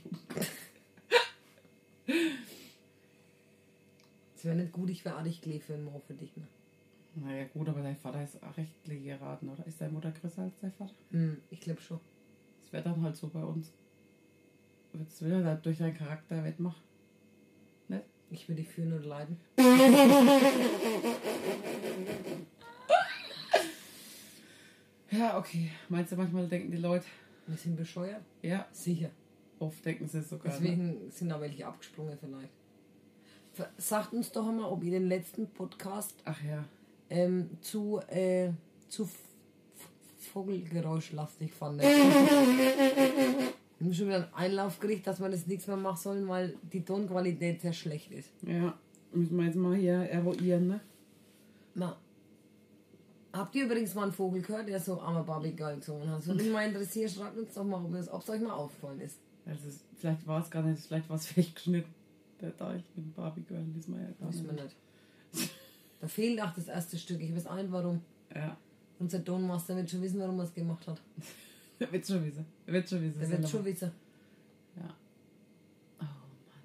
Es 4.35 4.45
wäre 4.45 4.55
nicht 4.55 4.71
gut, 4.71 4.89
ich 4.89 5.03
wäre 5.05 5.17
Adichklee 5.17 5.59
für 5.59 5.73
einen 5.73 5.85
Mann 5.85 6.01
für 6.07 6.13
dich. 6.13 6.35
Ne? 6.37 6.43
Naja 7.15 7.45
gut, 7.53 7.67
aber 7.67 7.81
dein 7.81 7.97
Vater 7.97 8.23
ist 8.23 8.41
auch 8.41 8.55
rechtlich 8.55 9.03
geraten, 9.03 9.49
oder? 9.49 9.65
Ist 9.67 9.81
deine 9.81 9.91
Mutter 9.91 10.11
größer 10.11 10.43
als 10.43 10.59
dein 10.61 10.71
Vater? 10.71 10.93
Hm, 11.11 11.37
ich 11.49 11.59
glaube 11.59 11.81
schon. 11.81 11.99
Das 12.61 12.71
wäre 12.71 12.83
dann 12.83 13.01
halt 13.01 13.15
so 13.15 13.27
bei 13.27 13.43
uns. 13.43 13.73
Würdest 14.93 15.21
du 15.21 15.25
wieder 15.25 15.43
da 15.43 15.55
durch 15.55 15.77
deinen 15.77 15.93
Charakter 15.93 16.43
wettmachen? 16.43 16.81
Ich 18.31 18.47
würde 18.47 18.61
dich 18.61 18.71
führen 18.71 18.93
oder 18.93 19.05
leiden. 19.05 19.37
Ja, 25.11 25.37
okay. 25.37 25.71
Meinst 25.89 26.11
du, 26.11 26.15
manchmal 26.15 26.47
denken 26.47 26.71
die 26.71 26.77
Leute, 26.77 27.05
Wir 27.47 27.57
sind 27.57 27.75
bescheuert? 27.75 28.21
ja, 28.41 28.67
Sicher. 28.71 29.09
oft 29.57 29.83
denken 29.83 30.07
sie 30.07 30.19
es 30.19 30.29
sogar. 30.29 30.53
Ne? 30.53 30.59
Deswegen 30.59 31.11
sind 31.11 31.29
da 31.29 31.41
welche 31.41 31.65
abgesprungen 31.65 32.17
vielleicht. 32.19 32.51
Sagt 33.77 34.13
uns 34.13 34.31
doch 34.31 34.45
mal, 34.51 34.65
ob 34.65 34.83
ihr 34.83 34.91
den 34.91 35.07
letzten 35.09 35.49
Podcast 35.49 36.13
ja. 36.47 36.63
ähm, 37.09 37.49
zu, 37.61 37.99
äh, 38.07 38.51
zu 38.87 39.09
Vogelgeräuschlastig 40.31 41.51
fandet. 41.53 41.87
Wir 43.79 43.85
haben 43.85 43.93
schon 43.93 44.07
wieder 44.07 44.17
einen 44.25 44.33
Einlauf 44.33 44.79
gekriegt, 44.79 45.07
dass 45.07 45.21
wir 45.21 45.29
das 45.29 45.47
nichts 45.47 45.65
mehr 45.67 45.77
machen 45.77 45.97
sollen, 45.97 46.27
weil 46.27 46.55
die 46.73 46.83
Tonqualität 46.83 47.61
sehr 47.61 47.71
schlecht 47.73 48.11
ist. 48.11 48.29
Ja, 48.45 48.77
müssen 49.13 49.37
wir 49.37 49.45
jetzt 49.45 49.55
mal 49.55 49.75
hier 49.75 49.93
eruieren, 49.93 50.67
ne? 50.67 50.81
Na. 51.75 51.97
Habt 53.31 53.55
ihr 53.55 53.65
übrigens 53.65 53.93
mal 53.95 54.03
einen 54.03 54.11
Vogel 54.11 54.41
gehört, 54.41 54.67
der 54.67 54.79
so 54.79 54.99
armer 54.99 55.23
Barbie 55.23 55.51
Girl 55.51 55.77
gesungen 55.77 56.09
hat? 56.09 56.25
Würde 56.25 56.43
mich 56.43 56.51
mal 56.51 56.67
interessieren, 56.67 57.09
schreibt 57.09 57.37
uns 57.37 57.53
doch 57.53 57.63
mal, 57.63 57.81
ob 57.85 57.93
es 57.93 58.29
euch 58.29 58.41
mal 58.41 58.53
aufgefallen 58.53 58.99
ist. 58.99 59.17
Also, 59.45 59.69
vielleicht 59.95 60.27
war 60.27 60.41
es 60.41 60.49
gar 60.49 60.63
nicht, 60.63 60.81
vielleicht 60.81 61.09
war 61.09 61.15
es 61.15 61.27
fake 61.27 61.55
geschnitten. 61.55 61.93
Der 62.41 62.51
Deich 62.51 62.83
mit 62.95 63.05
dem 63.05 63.13
Barbie 63.13 63.41
Girl, 63.41 63.65
wissen 63.75 63.95
wir 63.95 64.01
ja 64.01 64.09
gar 64.19 64.29
nicht. 64.29 64.75
nicht. 65.33 65.49
Da 66.01 66.07
fehlt 66.07 66.41
auch 66.41 66.53
das 66.53 66.67
erste 66.67 66.97
Stück. 66.97 67.21
Ich 67.21 67.33
weiß 67.35 67.47
auch 67.47 67.55
nicht 67.55 67.71
warum. 67.71 68.01
Ja, 68.33 68.57
Unser 68.99 69.23
Tonmaster 69.23 69.75
wird 69.75 69.89
schon 69.89 70.01
wissen, 70.01 70.19
warum 70.19 70.37
er 70.39 70.45
es 70.45 70.53
gemacht 70.53 70.85
hat. 70.87 71.01
der 71.79 71.91
wird 71.91 72.05
schon 72.05 72.25
wissen. 72.25 72.45
Der 72.65 72.73
wird 72.73 72.89
schon 72.89 73.01
wissen. 73.01 73.19
Der 73.19 73.29
wird 73.29 73.49
schon 73.49 73.65
wissen. 73.65 73.91
Ja. 74.75 74.95
Oh 75.99 76.03
Mann. 76.03 76.63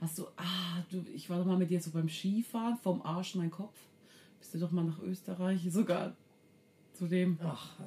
Hast 0.00 0.18
du, 0.18 0.26
ah, 0.36 0.84
du, 0.90 1.04
ich 1.14 1.28
war 1.30 1.38
doch 1.38 1.46
mal 1.46 1.56
mit 1.58 1.70
dir 1.70 1.80
so 1.80 1.90
beim 1.90 2.08
Skifahren, 2.08 2.76
vom 2.76 3.02
Arsch 3.02 3.34
in 3.34 3.40
meinen 3.40 3.50
Kopf. 3.50 3.78
Bist 4.38 4.54
du 4.54 4.58
doch 4.58 4.70
mal 4.70 4.84
nach 4.84 5.00
Österreich, 5.00 5.66
sogar 5.70 6.16
zu 6.92 7.06
dem 7.06 7.38
Ach, 7.42 7.78
auf. 7.80 7.86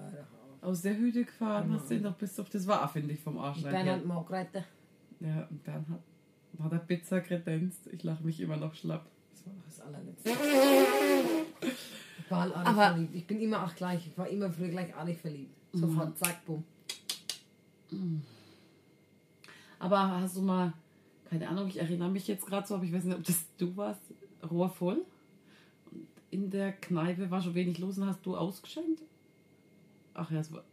aus 0.62 0.82
der 0.82 0.98
Hütte 0.98 1.26
gefahren, 1.26 1.72
hast 1.74 1.90
den 1.90 2.04
doch 2.04 2.16
bis 2.16 2.40
auf 2.40 2.50
das 2.50 2.66
war, 2.66 2.88
finde 2.90 3.14
ich, 3.14 3.20
vom 3.20 3.38
Arsch. 3.38 3.62
Bernhard. 3.62 4.06
Margreite. 4.06 4.64
Ja, 5.20 5.48
und 5.50 5.64
Bernhard 5.64 6.02
war 6.54 6.70
der 6.70 6.78
Pizza 6.80 7.22
kredenzt. 7.22 7.88
Ich 7.88 8.04
lache 8.04 8.24
mich 8.24 8.40
immer 8.40 8.58
noch 8.58 8.74
schlapp. 8.74 9.06
Das 9.32 9.46
war 9.46 9.54
noch 9.54 9.66
das 9.66 9.82
allerletzte. 9.82 10.32
Ich 12.20 12.32
war 12.32 12.42
halt 12.42 12.56
artig 12.56 12.70
Aber- 12.70 12.88
verliebt. 12.94 13.16
Ich 13.16 13.28
bin 13.28 13.40
immer 13.42 13.64
auch 13.66 13.76
gleich. 13.76 14.06
Ich 14.08 14.18
war 14.18 14.28
immer 14.28 14.50
früher 14.52 14.70
gleich 14.70 14.96
artig 14.96 15.18
verliebt. 15.20 15.54
Sofort, 15.74 16.18
zack, 16.18 16.46
bumm. 16.46 16.64
Aber 19.80 20.00
hast 20.22 20.38
du 20.38 20.42
mal, 20.42 20.74
keine 21.30 21.48
Ahnung, 21.50 21.68
ich 21.68 21.78
erinnere 21.80 22.10
mich 22.10 22.28
jetzt 22.28 22.46
gerade 22.46 22.66
so, 22.68 22.76
aber 22.76 22.84
ich 22.86 22.94
weiß 22.94 23.04
nicht, 23.04 23.18
ob 23.18 23.24
das 23.24 23.46
du 23.58 23.76
warst, 23.76 24.02
Rohr 24.50 24.70
voll. 24.70 25.02
Und 25.92 26.08
in 26.32 26.50
der 26.50 26.72
Kneipe 26.74 27.30
war 27.30 27.42
schon 27.42 27.54
wenig 27.56 27.78
los 27.80 27.98
und 27.98 28.06
hast 28.08 28.26
du 28.26 28.36
ausgeschenkt? 28.38 29.02
Ach 30.14 30.32
ja, 30.32 30.40
es 30.40 30.52
war 30.52 30.64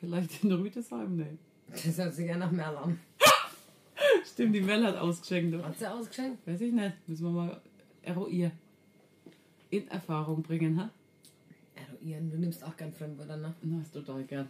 vielleicht 0.00 0.42
in 0.42 0.52
Rüdesheim, 0.52 1.16
ne. 1.16 1.38
Das 1.70 1.98
hört 1.98 2.14
sich 2.14 2.26
ja 2.26 2.36
nach 2.38 2.50
Merl 2.50 2.76
an. 2.76 2.98
Stimmt, 4.24 4.54
die 4.54 4.60
Mel 4.62 4.84
hat 4.86 4.96
ausgeschenkt. 4.96 5.54
oder? 5.54 5.66
Hat 5.66 5.78
sie 5.78 5.86
ausgeschenkt? 5.86 6.46
Weiß 6.46 6.60
ich 6.62 6.72
nicht, 6.72 6.94
müssen 7.06 7.24
wir 7.24 7.30
mal 7.32 7.60
eruieren. 8.02 8.52
In 9.70 9.88
Erfahrung 9.88 10.42
bringen, 10.42 10.78
ha? 10.78 10.90
Eruieren, 11.74 12.30
du 12.30 12.38
nimmst 12.38 12.62
auch 12.64 12.76
gern 12.76 12.92
Fremdwörter, 12.92 13.36
ne? 13.36 13.54
Na, 13.62 13.80
ist 13.80 13.92
total 13.92 14.24
gern. 14.24 14.48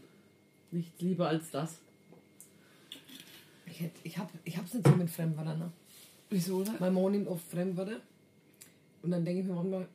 Nichts 0.71 1.01
lieber 1.01 1.29
als 1.29 1.51
das. 1.51 1.79
Ich, 3.67 3.81
hätt, 3.81 3.93
ich, 4.03 4.19
hab, 4.19 4.31
ich 4.45 4.57
hab's 4.57 4.75
nicht 4.75 4.87
so 4.87 4.95
mit 4.95 5.11
Fremdwörtern, 5.11 5.59
ne? 5.59 5.73
Wieso, 6.31 6.61
ne? 6.61 6.75
Mein 6.79 6.95
Mann 6.95 7.13
nimmt 7.13 7.29
oft 7.29 7.45
Fremdwörter. 7.51 8.01
Und 9.03 9.11
dann 9.11 9.25
denke 9.25 9.43
ich 9.43 9.47
mir 9.47 9.55
manchmal, 9.55 9.89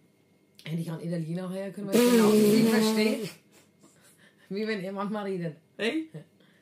hätte 0.63 0.81
ich 0.81 0.91
einen 0.91 1.01
Italiener 1.01 1.49
her 1.51 1.71
können, 1.71 1.87
weil 1.87 1.95
ich 1.95 2.11
genau 2.11 2.29
viel 2.31 2.65
verstehe. 2.65 3.29
Wie 4.49 4.67
wenn 4.67 4.81
er 4.81 4.91
manchmal 4.91 5.25
redet. 5.25 5.57
Echt? 5.77 6.09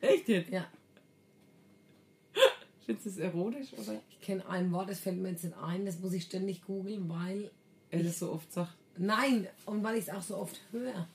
Echt 0.00 0.28
jetzt? 0.28 0.50
Ja. 0.50 0.66
Findest 2.84 3.06
du 3.06 3.10
es 3.10 3.18
erotisch, 3.18 3.72
oder? 3.74 4.00
Ich 4.10 4.20
kenne 4.20 4.46
ein 4.48 4.72
Wort, 4.72 4.90
das 4.90 4.98
fällt 4.98 5.18
mir 5.18 5.30
jetzt 5.30 5.44
nicht 5.44 5.56
ein, 5.56 5.86
das 5.86 6.00
muss 6.00 6.12
ich 6.12 6.24
ständig 6.24 6.64
googeln, 6.64 7.08
weil. 7.08 7.50
Er 7.92 8.02
das 8.02 8.18
so 8.18 8.32
oft 8.32 8.52
sagt. 8.52 8.74
Nein, 8.98 9.46
und 9.66 9.82
weil 9.84 9.96
ich 9.96 10.08
es 10.08 10.10
auch 10.10 10.22
so 10.22 10.36
oft 10.38 10.60
höre. 10.72 11.06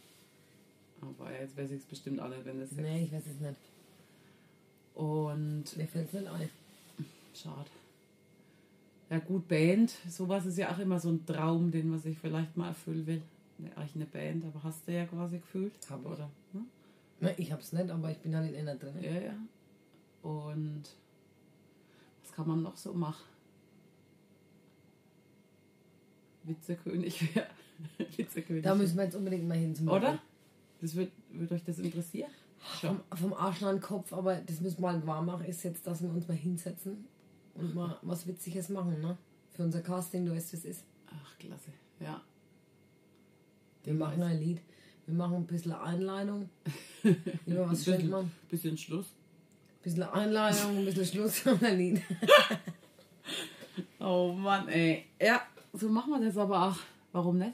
Aber 1.02 1.32
jetzt 1.32 1.56
weiß 1.58 1.70
ich 1.72 1.82
es 1.82 1.86
bestimmt 1.86 2.18
nicht, 2.18 2.46
wenn 2.46 2.60
das 2.60 2.72
Nee, 2.72 3.04
ich 3.04 3.12
weiß 3.12 3.24
es 3.28 3.40
nicht. 3.42 3.56
Und 4.96 5.78
Mir 5.78 5.88
fällt 5.88 6.08
es 6.08 6.14
nicht 6.14 6.28
ein. 6.28 6.50
schade. 7.36 7.70
Ja 9.10 9.20
gut, 9.20 9.48
Band, 9.48 9.92
sowas 10.10 10.46
ist 10.46 10.58
ja 10.58 10.72
auch 10.74 10.80
immer 10.80 11.00
so 11.00 11.10
ein 11.10 11.26
Traum, 11.26 11.72
den 11.72 11.90
man 11.90 12.00
sich 12.00 12.18
vielleicht 12.18 12.58
mal 12.58 12.70
erfüllen 12.70 13.06
will. 13.08 13.22
Ne, 13.58 13.72
eigentlich 13.76 13.96
eine 13.96 14.06
Band, 14.06 14.46
aber 14.46 14.64
hast 14.64 14.88
du 14.88 14.94
ja 14.94 15.06
quasi 15.06 15.38
gefühlt. 15.40 15.74
Hab 15.90 16.02
ich. 16.02 16.08
oder? 16.08 16.30
Hm? 16.54 16.66
Ne, 17.22 17.34
ich 17.38 17.52
hab's 17.52 17.72
nicht, 17.74 17.90
aber 17.90 18.12
ich 18.12 18.18
bin 18.18 18.36
halt 18.36 18.52
in 18.54 18.60
einer 18.68 18.76
drin. 18.76 18.96
Ja, 19.02 19.12
ja. 19.20 19.34
Und 20.24 20.84
was 22.24 22.34
kann 22.34 22.48
man 22.48 22.62
noch 22.64 22.76
so 22.76 22.94
machen? 22.94 23.24
Witzekönig 26.48 27.36
wäre. 27.36 27.48
Witzekönig. 28.18 28.64
Da 28.64 28.76
müssen 28.76 28.98
wir 28.98 29.04
jetzt 29.06 29.16
unbedingt 29.16 29.48
mal 29.48 29.58
hin 29.58 29.76
zum 29.76 29.88
Oder? 29.88 30.20
Das 30.82 30.96
wird, 30.96 31.12
wird 31.32 31.52
euch 31.52 31.64
das 31.64 31.80
interessieren? 31.80 32.30
Vom, 32.82 33.02
vom 33.14 33.34
Arsch 33.34 33.64
an 33.64 33.76
den 33.76 33.82
Kopf, 33.82 34.14
aber 34.14 34.36
das 34.36 34.62
müssen 34.62 34.82
wir 34.82 34.92
halt 34.92 35.06
wahr 35.06 35.22
machen, 35.22 35.46
ist 35.46 35.64
jetzt, 35.64 35.86
dass 35.86 36.02
wir 36.02 36.10
uns 36.10 36.28
mal 36.28 36.36
hinsetzen 36.36 37.06
und 37.54 37.76
mal 37.76 37.98
was 38.02 38.28
Witziges 38.28 38.70
machen, 38.70 39.00
ne? 39.02 39.18
Für 39.52 39.64
unser 39.64 39.82
Casting, 39.82 40.26
du 40.26 40.34
weißt, 40.34 40.54
wie 40.54 40.58
es 40.58 40.66
ist. 40.66 40.84
Ach, 41.08 41.38
klasse. 41.38 41.72
Ja. 42.00 42.22
Wir 43.84 43.94
machen 43.94 44.22
ein 44.22 44.40
Lied. 44.40 44.62
Wir 45.06 45.16
machen 45.16 45.36
ein 45.36 45.48
bisschen 45.48 45.72
Einleitung. 45.72 46.50
Über 47.46 47.70
was 47.70 47.86
bisschen, 47.86 48.10
man? 48.10 48.32
bisschen 48.50 48.78
Schluss. 48.78 49.06
Ein 49.08 49.84
bisschen 49.84 50.04
Einleitung, 50.04 50.78
ein 50.78 50.86
bisschen 50.86 51.06
Schluss 51.06 51.46
und 51.46 51.64
ein 51.64 51.78
Lied. 51.78 52.02
Oh 54.00 54.34
Mann, 54.34 54.68
ey. 54.68 55.06
Ja, 55.20 55.42
so 55.74 55.90
machen 55.90 56.12
wir 56.12 56.20
das 56.26 56.38
aber 56.38 56.68
auch. 56.70 56.78
Warum 57.12 57.38
nicht? 57.38 57.54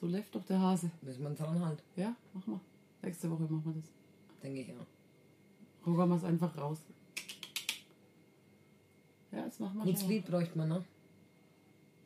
So 0.00 0.06
läuft 0.06 0.34
doch 0.34 0.44
der 0.44 0.60
Hase. 0.60 0.90
Müssen 1.02 1.22
wir 1.22 1.30
uns 1.30 1.38
dran 1.38 1.64
halt, 1.64 1.82
Ja, 1.96 2.14
machen 2.32 2.54
wir. 2.54 2.60
Nächste 3.02 3.30
Woche 3.30 3.42
machen 3.42 3.62
wir 3.64 3.74
das. 3.80 3.90
denke 4.42 4.60
ich 4.62 4.72
auch. 4.72 5.86
Rockern 5.86 6.08
wir 6.10 6.16
es 6.16 6.24
einfach 6.24 6.56
raus. 6.56 6.78
Ja, 9.32 9.44
das 9.44 9.58
machen 9.60 9.78
wir 9.78 9.84
Gutes. 9.84 10.06
Lied 10.06 10.26
bräuchte 10.26 10.58
man, 10.58 10.68
ne? 10.68 10.76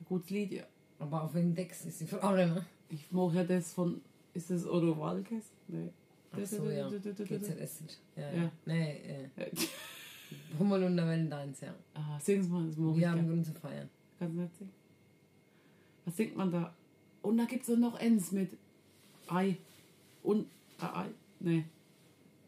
Ein 0.01 0.05
gutes 0.07 0.31
Lied, 0.31 0.53
ja. 0.53 0.64
Aber 0.99 1.23
auf 1.25 1.35
welchen 1.35 1.55
Dex 1.55 1.85
ist 1.85 2.01
die 2.01 2.07
Frage, 2.07 2.47
ne? 2.47 2.64
Ich 2.88 3.11
mache 3.12 3.37
ja 3.37 3.45
das 3.45 3.73
von. 3.73 4.01
Ist 4.33 4.51
das 4.51 4.66
Odo 4.66 4.99
Walkes? 4.99 5.45
Nee. 5.69 5.90
Ach 6.33 6.47
so, 6.47 6.71
ja. 6.71 6.88
GZS. 6.90 7.83
Ja, 8.16 8.31
ja. 8.31 8.42
Ja. 8.42 8.51
Nee, 8.66 8.97
äh, 9.37 9.51
Hummel 10.59 10.85
und 10.85 10.97
der 10.97 11.07
Valentines, 11.07 11.61
ja. 11.61 11.75
ah, 11.95 12.19
sing's 12.21 12.49
mal, 12.49 12.64
das 12.66 12.77
ich 12.77 12.97
Wir 12.97 13.11
haben. 13.11 13.27
Grund 13.27 13.47
zu 13.47 13.53
feiern. 13.55 13.88
Nicht 14.21 14.57
singen? 14.57 14.73
Was 16.05 16.17
singt 16.17 16.37
man 16.37 16.51
da? 16.51 16.75
Und 17.23 17.39
da 17.39 17.45
gibt 17.45 17.69
es 17.69 17.77
noch 17.77 17.99
Ends 17.99 18.33
mit 18.33 18.57
Ei. 19.29 19.57
Und 20.23 20.47
Ei. 20.79 21.07
Nee. 21.41 21.65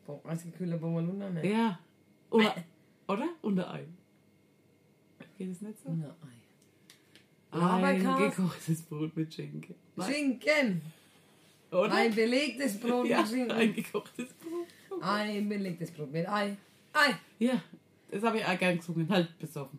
Boah, 0.06 0.20
Eisgekühler 0.24 0.78
Bommaluna, 0.78 1.30
ne? 1.30 1.48
Ja. 1.48 1.78
Oder? 2.30 2.54
Oder? 3.08 3.28
Und 3.42 3.58
ein 3.60 3.66
Ei. 3.66 3.84
Geht 5.36 5.52
es 5.52 5.60
nicht 5.60 5.78
so? 5.82 5.90
Na, 5.90 6.08
Ei. 6.08 6.38
Ein 7.50 8.18
gekochtes 8.18 8.82
Brot 8.82 9.16
mit 9.16 9.32
Schinken. 9.32 9.74
Nein, 9.96 10.12
Schinken! 10.12 10.82
Oder? 11.70 11.92
Ein 11.94 12.14
belegtes 12.14 12.78
Brot 12.78 13.06
ja, 13.06 13.20
mit 13.20 13.28
Schinken. 13.28 13.50
ein 13.52 13.74
gekochtes 13.74 14.28
Brot. 14.34 15.02
Ein 15.02 15.48
belegtes 15.48 15.90
Brot 15.90 16.12
mit 16.12 16.28
Ei. 16.28 16.56
Ei! 16.92 17.14
Ja, 17.38 17.62
das 18.10 18.22
habe 18.22 18.38
ich 18.38 18.44
auch 18.44 18.58
gern 18.58 18.76
gesungen. 18.76 19.08
Halt 19.08 19.38
besoffen. 19.38 19.78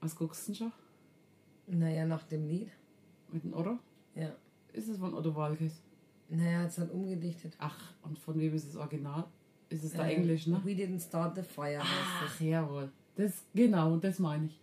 Was 0.00 0.14
guckst 0.16 0.48
du 0.48 0.52
denn 0.52 0.56
schon? 0.56 0.72
Naja, 1.66 2.06
nach 2.06 2.22
dem 2.24 2.46
Lied. 2.48 2.70
Mit 3.30 3.44
dem 3.44 3.54
Otto? 3.54 3.78
Ja. 4.14 4.34
Ist 4.72 4.88
es 4.88 4.98
von 4.98 5.14
Otto 5.14 5.34
Walkes? 5.34 5.80
Naja, 6.28 6.64
es 6.64 6.78
hat 6.78 6.90
umgedichtet. 6.90 7.54
Ach, 7.58 7.94
und 8.02 8.18
von 8.18 8.38
wem 8.38 8.54
ist 8.54 8.68
das 8.68 8.76
Original? 8.76 9.24
Ist 9.68 9.84
es 9.84 9.92
da 9.92 10.06
Äh, 10.06 10.14
Englisch, 10.16 10.46
ne? 10.46 10.60
We 10.64 10.70
didn't 10.70 11.00
start 11.00 11.34
the 11.36 11.42
fire 11.42 11.78
heißt 11.78 11.88
Ach, 12.24 12.40
jawohl. 12.40 12.90
Das, 13.16 13.42
genau, 13.54 13.96
das 13.96 14.18
meine 14.18 14.46
ich. 14.46 14.60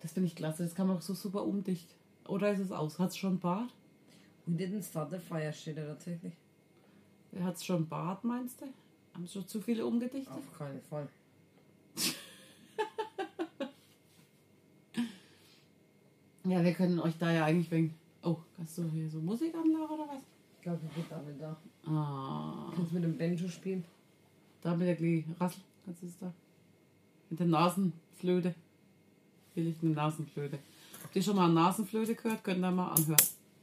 Das 0.00 0.12
finde 0.12 0.28
ich 0.28 0.36
klasse. 0.36 0.62
Das 0.64 0.74
kann 0.74 0.86
man 0.86 0.96
auch 0.96 1.02
so 1.02 1.14
super 1.14 1.44
umdicht. 1.44 1.94
Oder 2.26 2.52
ist 2.52 2.60
es 2.60 2.72
aus? 2.72 2.98
Hat 2.98 3.10
es 3.10 3.16
schon 3.16 3.38
Bart? 3.38 3.72
We 4.46 4.56
didn't 4.56 4.82
start 4.82 5.10
the 5.10 5.18
fire 5.18 5.52
steht 5.52 5.76
da 5.78 5.86
tatsächlich. 5.86 6.32
Hat 7.40 7.56
es 7.56 7.64
schon 7.64 7.86
Bart, 7.88 8.24
meinst 8.24 8.60
du? 8.60 8.66
Haben 9.14 9.26
schon 9.26 9.46
zu 9.46 9.60
viele 9.60 9.84
umgedichtet? 9.86 10.32
Auf 10.32 10.58
keinen 10.58 10.80
Fall. 10.80 11.08
Ja, 16.50 16.64
wir 16.64 16.72
können 16.74 16.98
euch 16.98 17.16
da 17.16 17.30
ja 17.32 17.44
eigentlich 17.44 17.70
wegen. 17.70 17.94
Oh, 18.22 18.36
hast 18.58 18.76
du 18.76 18.84
hier 18.90 19.08
so 19.08 19.20
Musikanlage 19.20 19.92
oder 19.92 20.08
was? 20.08 20.22
Ich 20.56 20.62
glaube, 20.62 20.80
ich 20.84 20.92
bin 20.94 21.04
damit 21.08 21.40
da. 21.40 21.56
Ah, 21.88 22.72
Kannst 22.74 22.92
mit 22.92 23.04
dem 23.04 23.16
Banjo 23.16 23.46
spielen? 23.48 23.84
da 24.60 24.74
mit 24.74 24.88
der 24.88 24.96
Glee. 24.96 25.24
Rassel, 25.38 25.62
kannst 25.84 26.02
du 26.02 26.06
es 26.06 26.18
da? 26.18 26.32
Mit 27.30 27.38
der 27.38 27.46
Nasenflöte. 27.46 28.54
Will 29.54 29.68
ich 29.68 29.76
eine 29.80 29.92
Nasenflöte. 29.92 30.58
Habt 31.04 31.14
ihr 31.14 31.22
schon 31.22 31.36
mal 31.36 31.44
eine 31.44 31.54
Nasenflöte 31.54 32.16
gehört? 32.16 32.42
Könnt 32.42 32.64
ihr 32.64 32.70
mal 32.72 32.88
anhören. 32.88 33.16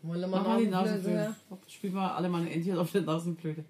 Wollen 0.03 0.21
wir 0.21 0.27
Mach 0.27 0.43
mal 0.43 0.49
mal 0.55 0.63
die 0.63 0.69
Nasenflöte, 0.71 1.17
Nasenflöte. 1.17 1.61
Spielen 1.67 1.93
wir 1.93 2.15
alle 2.15 2.29
mal 2.29 2.41
ein 2.41 2.47
Entchen 2.47 2.77
auf 2.77 2.91
der 2.93 3.01
Nasenflöte. 3.01 3.65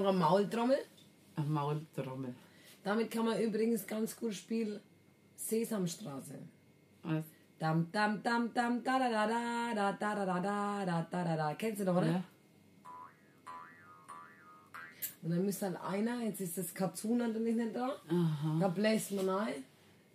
noch 0.02 0.08
eine 0.08 0.18
Maultrommel. 0.18 0.78
Eine 1.36 1.46
Maultrommel. 1.46 2.34
Damit 2.82 3.10
kann 3.10 3.24
man 3.24 3.40
übrigens 3.40 3.86
ganz 3.86 4.16
gut 4.16 4.34
spielen 4.34 4.80
Sesamstraße. 5.36 6.38
Was? 7.02 7.24
Dam 7.58 7.88
dam 7.92 8.22
dam 8.22 8.52
dam 8.52 8.82
da 8.82 8.98
da 8.98 9.08
da 9.10 9.26
da 9.26 9.74
da 9.74 9.92
da 9.92 10.24
da 10.24 10.40
da 10.40 10.84
da 10.84 11.06
da 11.10 11.24
da 11.24 11.36
da 11.36 11.54
Kennst 11.54 11.80
du 11.80 11.84
doch, 11.84 11.96
oder? 11.96 12.06
Ja? 12.06 12.24
Und 15.22 15.30
dann 15.30 15.44
müsste 15.44 15.66
halt 15.66 15.80
einer, 15.80 16.22
jetzt 16.22 16.40
ist 16.42 16.58
das 16.58 16.74
Katsu 16.74 17.14
natürlich 17.14 17.56
nicht 17.56 17.74
da, 17.74 17.96
Aha. 18.08 18.58
da 18.60 18.68
bläst 18.68 19.12
man 19.12 19.28
ein. 19.30 19.64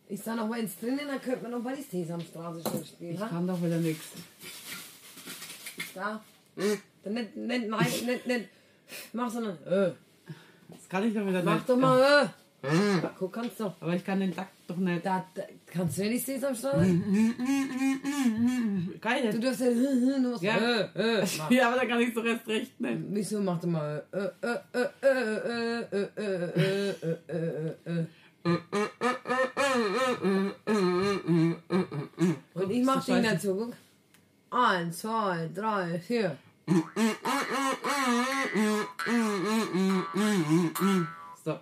Ist 0.07 0.25
da 0.27 0.35
noch 0.35 0.47
mal 0.47 0.59
eins 0.59 0.77
drinnen, 0.79 1.07
dann 1.07 1.21
könnte 1.21 1.43
man 1.43 1.51
noch 1.51 1.63
mal 1.63 1.75
die 1.75 1.81
Sesamstraße 1.81 2.61
schon 2.61 2.85
spielen. 2.85 3.13
Ich 3.15 3.19
ha? 3.19 3.27
kann 3.27 3.47
doch 3.47 3.59
wieder 3.61 3.77
nichts. 3.77 4.05
Da. 5.95 6.23
Dann 7.03 7.13
nicht, 7.13 7.35
nicht, 7.35 7.69
nein, 7.69 7.87
nicht, 8.05 8.27
nicht. 8.27 8.49
Mach 9.13 9.29
sondern, 9.29 9.57
äh. 9.65 9.91
Das 10.69 10.87
kann 10.89 11.03
ich 11.07 11.13
doch 11.13 11.25
wieder 11.25 11.43
Mach 11.43 11.55
nicht. 11.55 11.69
doch 11.69 11.77
mal, 11.77 12.23
äh. 12.23 12.27
Guck, 13.17 13.31
kannst 13.33 13.57
du. 13.59 13.65
Aber 13.79 13.93
ich 13.95 14.03
kann 14.03 14.19
den 14.19 14.35
Takt 14.35 14.51
doch 14.67 14.75
nicht. 14.75 15.05
Da, 15.05 15.25
da, 15.33 15.43
kannst 15.65 15.97
du 15.97 16.01
nicht 16.03 16.27
die 16.27 16.33
Sesamstraße? 16.33 16.85
Geil. 18.99 19.31
Du 19.31 19.39
darfst 19.39 19.61
ja, 19.61 19.67
du 19.69 20.19
musst, 20.29 20.43
Ja. 20.43 20.57
äh, 20.57 21.21
äh. 21.21 21.25
Mach. 21.37 21.51
Ja, 21.51 21.69
aber 21.69 21.77
da 21.79 21.85
kann 21.85 22.01
ich 22.01 22.13
so 22.13 22.19
recht 22.19 22.45
recht 22.47 22.81
nicht. 22.81 22.99
Wieso 23.11 23.39
macht 23.41 23.63
er 23.63 23.69
mal, 23.69 24.03
äh, 24.11 24.17
äh, 24.17 24.57
äh, 24.73 24.87
äh, 25.01 25.85
äh, 25.91 25.95
äh, 25.95 26.09
äh, 26.17 26.89
äh, 26.97 27.15
äh, 27.29 27.73
äh, 27.85 28.01
äh. 28.01 28.05
Und 32.53 32.71
ich 32.71 32.83
mach 32.85 33.01
so 33.01 33.13
den 33.13 33.23
dazu, 33.23 33.55
guck. 33.55 33.73
Eins, 34.51 34.99
zwei, 34.99 35.49
drei, 35.53 35.99
vier. 35.99 36.35
So. 41.43 41.51
Also, 41.51 41.61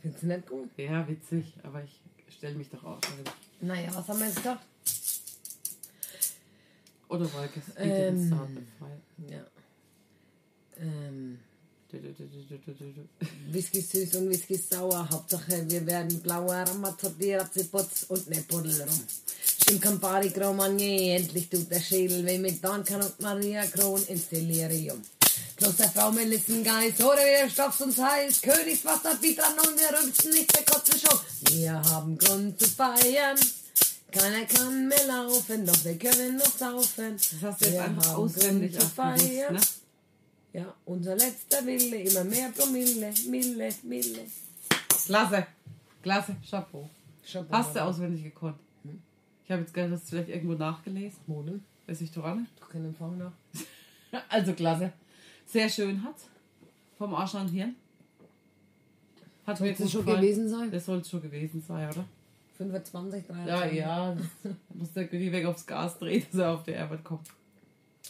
Findest 0.00 0.22
du 0.22 0.26
nicht 0.26 0.48
gut? 0.48 0.70
ja, 0.76 1.06
witzig, 1.08 1.54
aber 1.62 1.82
ich 1.84 2.00
stelle 2.34 2.54
mich 2.54 2.70
doch 2.70 2.82
auf. 2.84 3.00
Naja, 3.60 3.90
was 3.94 4.08
haben 4.08 4.18
wir 4.18 4.26
jetzt 4.26 4.36
gedacht? 4.36 4.60
Oder 7.08 7.32
Wolkes. 7.34 7.64
Ähm. 7.76 8.32
Ähm. 8.32 9.28
Ja. 9.28 9.44
Ähm, 10.78 11.38
Whisky 13.50 13.80
süß 13.82 14.14
und 14.16 14.30
Whisky 14.30 14.56
sauer. 14.56 15.06
Hauptsache 15.10 15.68
wir 15.70 15.86
werden 15.86 16.20
blauer. 16.22 16.64
Ramazzotti, 16.66 17.34
Ratziputz 17.34 18.04
und 18.04 18.30
ne 18.30 18.42
Puddel 18.48 18.80
rum. 18.80 19.00
Im 19.70 19.80
Campari 19.80 20.28
Gromagne, 20.30 21.16
endlich 21.16 21.48
tut 21.48 21.70
der 21.70 21.80
Schädel 21.80 22.24
weh 22.26 22.38
mit 22.38 22.62
Dan 22.62 22.84
kann 22.84 23.00
und 23.00 23.20
Maria 23.20 23.64
Kron 23.66 24.04
ins 24.06 24.28
Delirium. 24.28 25.00
Klosterfrau 25.56 26.10
Melissengeist, 26.10 27.00
oder 27.00 27.18
wie 27.18 27.42
der 27.42 27.50
Stoff 27.50 27.80
uns 27.80 27.98
heißt, 27.98 28.42
Königswasser 28.42 29.16
wie 29.20 29.34
dran 29.34 29.54
und 29.58 29.78
wir 29.78 29.98
rümpfen 29.98 30.30
nicht 30.30 30.54
der 30.54 30.64
Kotze 30.64 30.98
schon. 30.98 31.18
Wir 31.56 31.72
haben 31.72 32.18
Grund 32.18 32.58
zu 32.58 32.68
feiern. 32.68 33.38
Keiner 34.10 34.44
kann 34.44 34.88
mehr 34.88 35.06
laufen, 35.06 35.64
doch 35.64 35.84
wir 35.84 35.96
können 35.96 36.36
noch 36.36 36.58
saufen. 36.58 37.16
Das 37.16 37.42
hast 37.42 37.60
du 37.60 37.64
jetzt 37.66 37.74
wir 37.74 37.84
einfach 37.84 38.06
haben 38.06 38.16
auswendig 38.16 38.72
Grund 38.72 38.82
zu 38.82 38.88
feiern. 38.94 39.54
ne? 39.54 39.60
Ja, 40.52 40.74
unser 40.84 41.16
letzter 41.16 41.64
Wille, 41.64 41.96
immer 41.96 42.24
mehr 42.24 42.50
Promille, 42.50 43.14
Mille, 43.26 43.70
Mille. 43.84 44.26
Klasse. 45.06 45.46
Klasse. 46.02 46.36
Chapeau. 46.48 46.90
Chapeau. 47.24 47.56
Hast 47.56 47.74
du 47.74 47.82
auswendig 47.82 48.24
gekonnt. 48.24 48.58
Ich 49.44 49.50
habe 49.50 49.62
jetzt 49.62 49.76
hast 49.76 50.04
du 50.04 50.08
vielleicht 50.10 50.28
irgendwo 50.28 50.54
nachgelesen. 50.54 51.18
Wo 51.26 51.42
denn? 51.42 51.62
Weiß 51.86 52.00
ich. 52.00 52.10
Doch 52.12 52.22
keinen 52.70 52.86
Empfang 52.86 53.18
noch. 53.18 53.32
Also 54.28 54.52
klasse. 54.52 54.92
Sehr 55.46 55.68
schön 55.68 56.02
hat. 56.04 56.14
Vom 56.98 57.14
Arsch 57.14 57.34
an 57.34 57.48
Hirn. 57.48 57.74
Hat 59.46 59.58
Soll 59.58 59.68
es 59.68 59.90
schon 59.90 60.04
gefallen. 60.04 60.20
gewesen 60.20 60.48
sein? 60.48 60.70
Das 60.70 60.86
soll 60.86 60.98
es 60.98 61.10
schon 61.10 61.20
gewesen 61.22 61.60
sein, 61.66 61.88
oder? 61.90 62.04
25, 62.58 63.26
23. 63.26 63.48
Ja, 63.48 63.66
ja. 63.66 64.14
das- 64.14 64.52
Muss 64.74 64.92
der 64.92 65.04
Gürtel 65.06 65.32
weg 65.32 65.46
aufs 65.46 65.66
Gas 65.66 65.98
drehen, 65.98 66.24
dass 66.30 66.40
er 66.40 66.52
auf 66.52 66.62
die 66.62 66.76
Arbeit 66.76 67.02
kommt. 67.02 67.28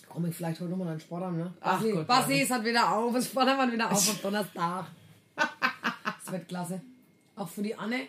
Komm 0.09 0.27
ich 0.27 0.35
vielleicht 0.37 0.61
heute 0.61 0.71
nochmal 0.71 0.89
einen 0.89 1.01
Sport 1.01 1.23
an, 1.23 1.39
ne? 1.39 1.55
Ach 1.61 1.79
Basi, 1.79 1.93
Gott, 1.93 2.07
Basi 2.07 2.41
ist 2.43 2.51
halt 2.51 2.65
wieder 2.65 2.93
auf, 2.95 3.15
das 3.15 3.27
Sport 3.27 3.47
hat 3.49 3.73
wieder 3.73 3.91
auf 3.91 4.11
am 4.11 4.17
Donnerstag. 4.23 4.87
Das 5.37 6.33
wird 6.33 6.49
klasse. 6.49 6.83
Auch 7.37 7.49
für 7.49 7.63
die 7.63 7.75
Anne, 7.75 8.01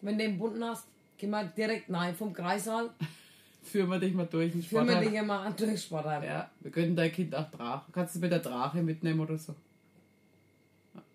wenn 0.00 0.16
du 0.16 0.24
den 0.24 0.38
Bunden 0.38 0.62
hast, 0.62 0.86
geh 1.18 1.26
mal 1.26 1.52
direkt 1.56 1.92
rein 1.92 2.14
vom 2.14 2.32
Kreissaal. 2.32 2.90
Führen 3.62 3.90
wir 3.90 3.98
dich 3.98 4.14
mal 4.14 4.26
durch 4.26 4.52
den 4.52 4.62
Führen 4.62 4.88
wir 4.88 5.00
dich 5.00 5.20
mal 5.22 5.52
durch 5.52 5.82
Sportheim. 5.82 6.22
Ja, 6.22 6.50
wir 6.60 6.70
können 6.70 6.96
dein 6.96 7.12
Kind 7.12 7.34
auch 7.34 7.50
Drache. 7.50 7.84
Kannst 7.92 8.14
du 8.14 8.20
mit 8.20 8.32
der 8.32 8.38
Drache 8.38 8.82
mitnehmen 8.82 9.20
oder 9.20 9.36
so? 9.36 9.54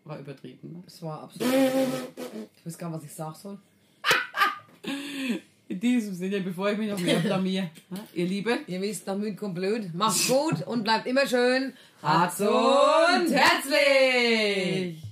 War 0.04 0.20
übertrieben, 0.20 0.74
ne? 0.74 0.84
Das 0.86 1.02
war 1.02 1.24
absolut. 1.24 1.52
Ich 1.52 2.66
weiß 2.66 2.78
gar 2.78 2.89
nicht, 2.89 2.98
was 2.98 3.06
ich 3.06 3.13
sagen 3.13 3.36
soll. 3.36 3.58
In 5.70 5.80
diesem 5.80 6.13
Sinne, 6.13 6.42
bevor 6.42 6.70
ich 6.72 6.78
mich 6.78 6.92
noch 6.92 7.00
mehr 7.00 7.20
blamier, 7.20 7.63
ne? 7.89 8.00
ihr 8.13 8.28
Lieben, 8.28 8.60
Ihr 8.68 8.82
wisst, 8.82 9.08
noch 9.08 9.18
müde 9.18 9.36
kommt 9.36 9.56
blöd. 9.56 9.94
Macht's 9.96 10.28
gut 10.28 10.62
und 10.68 10.84
bleibt 10.84 11.08
immer 11.08 11.26
schön. 11.26 11.74
Herz 12.02 12.42
und 12.42 13.32
herzlich! 13.32 15.03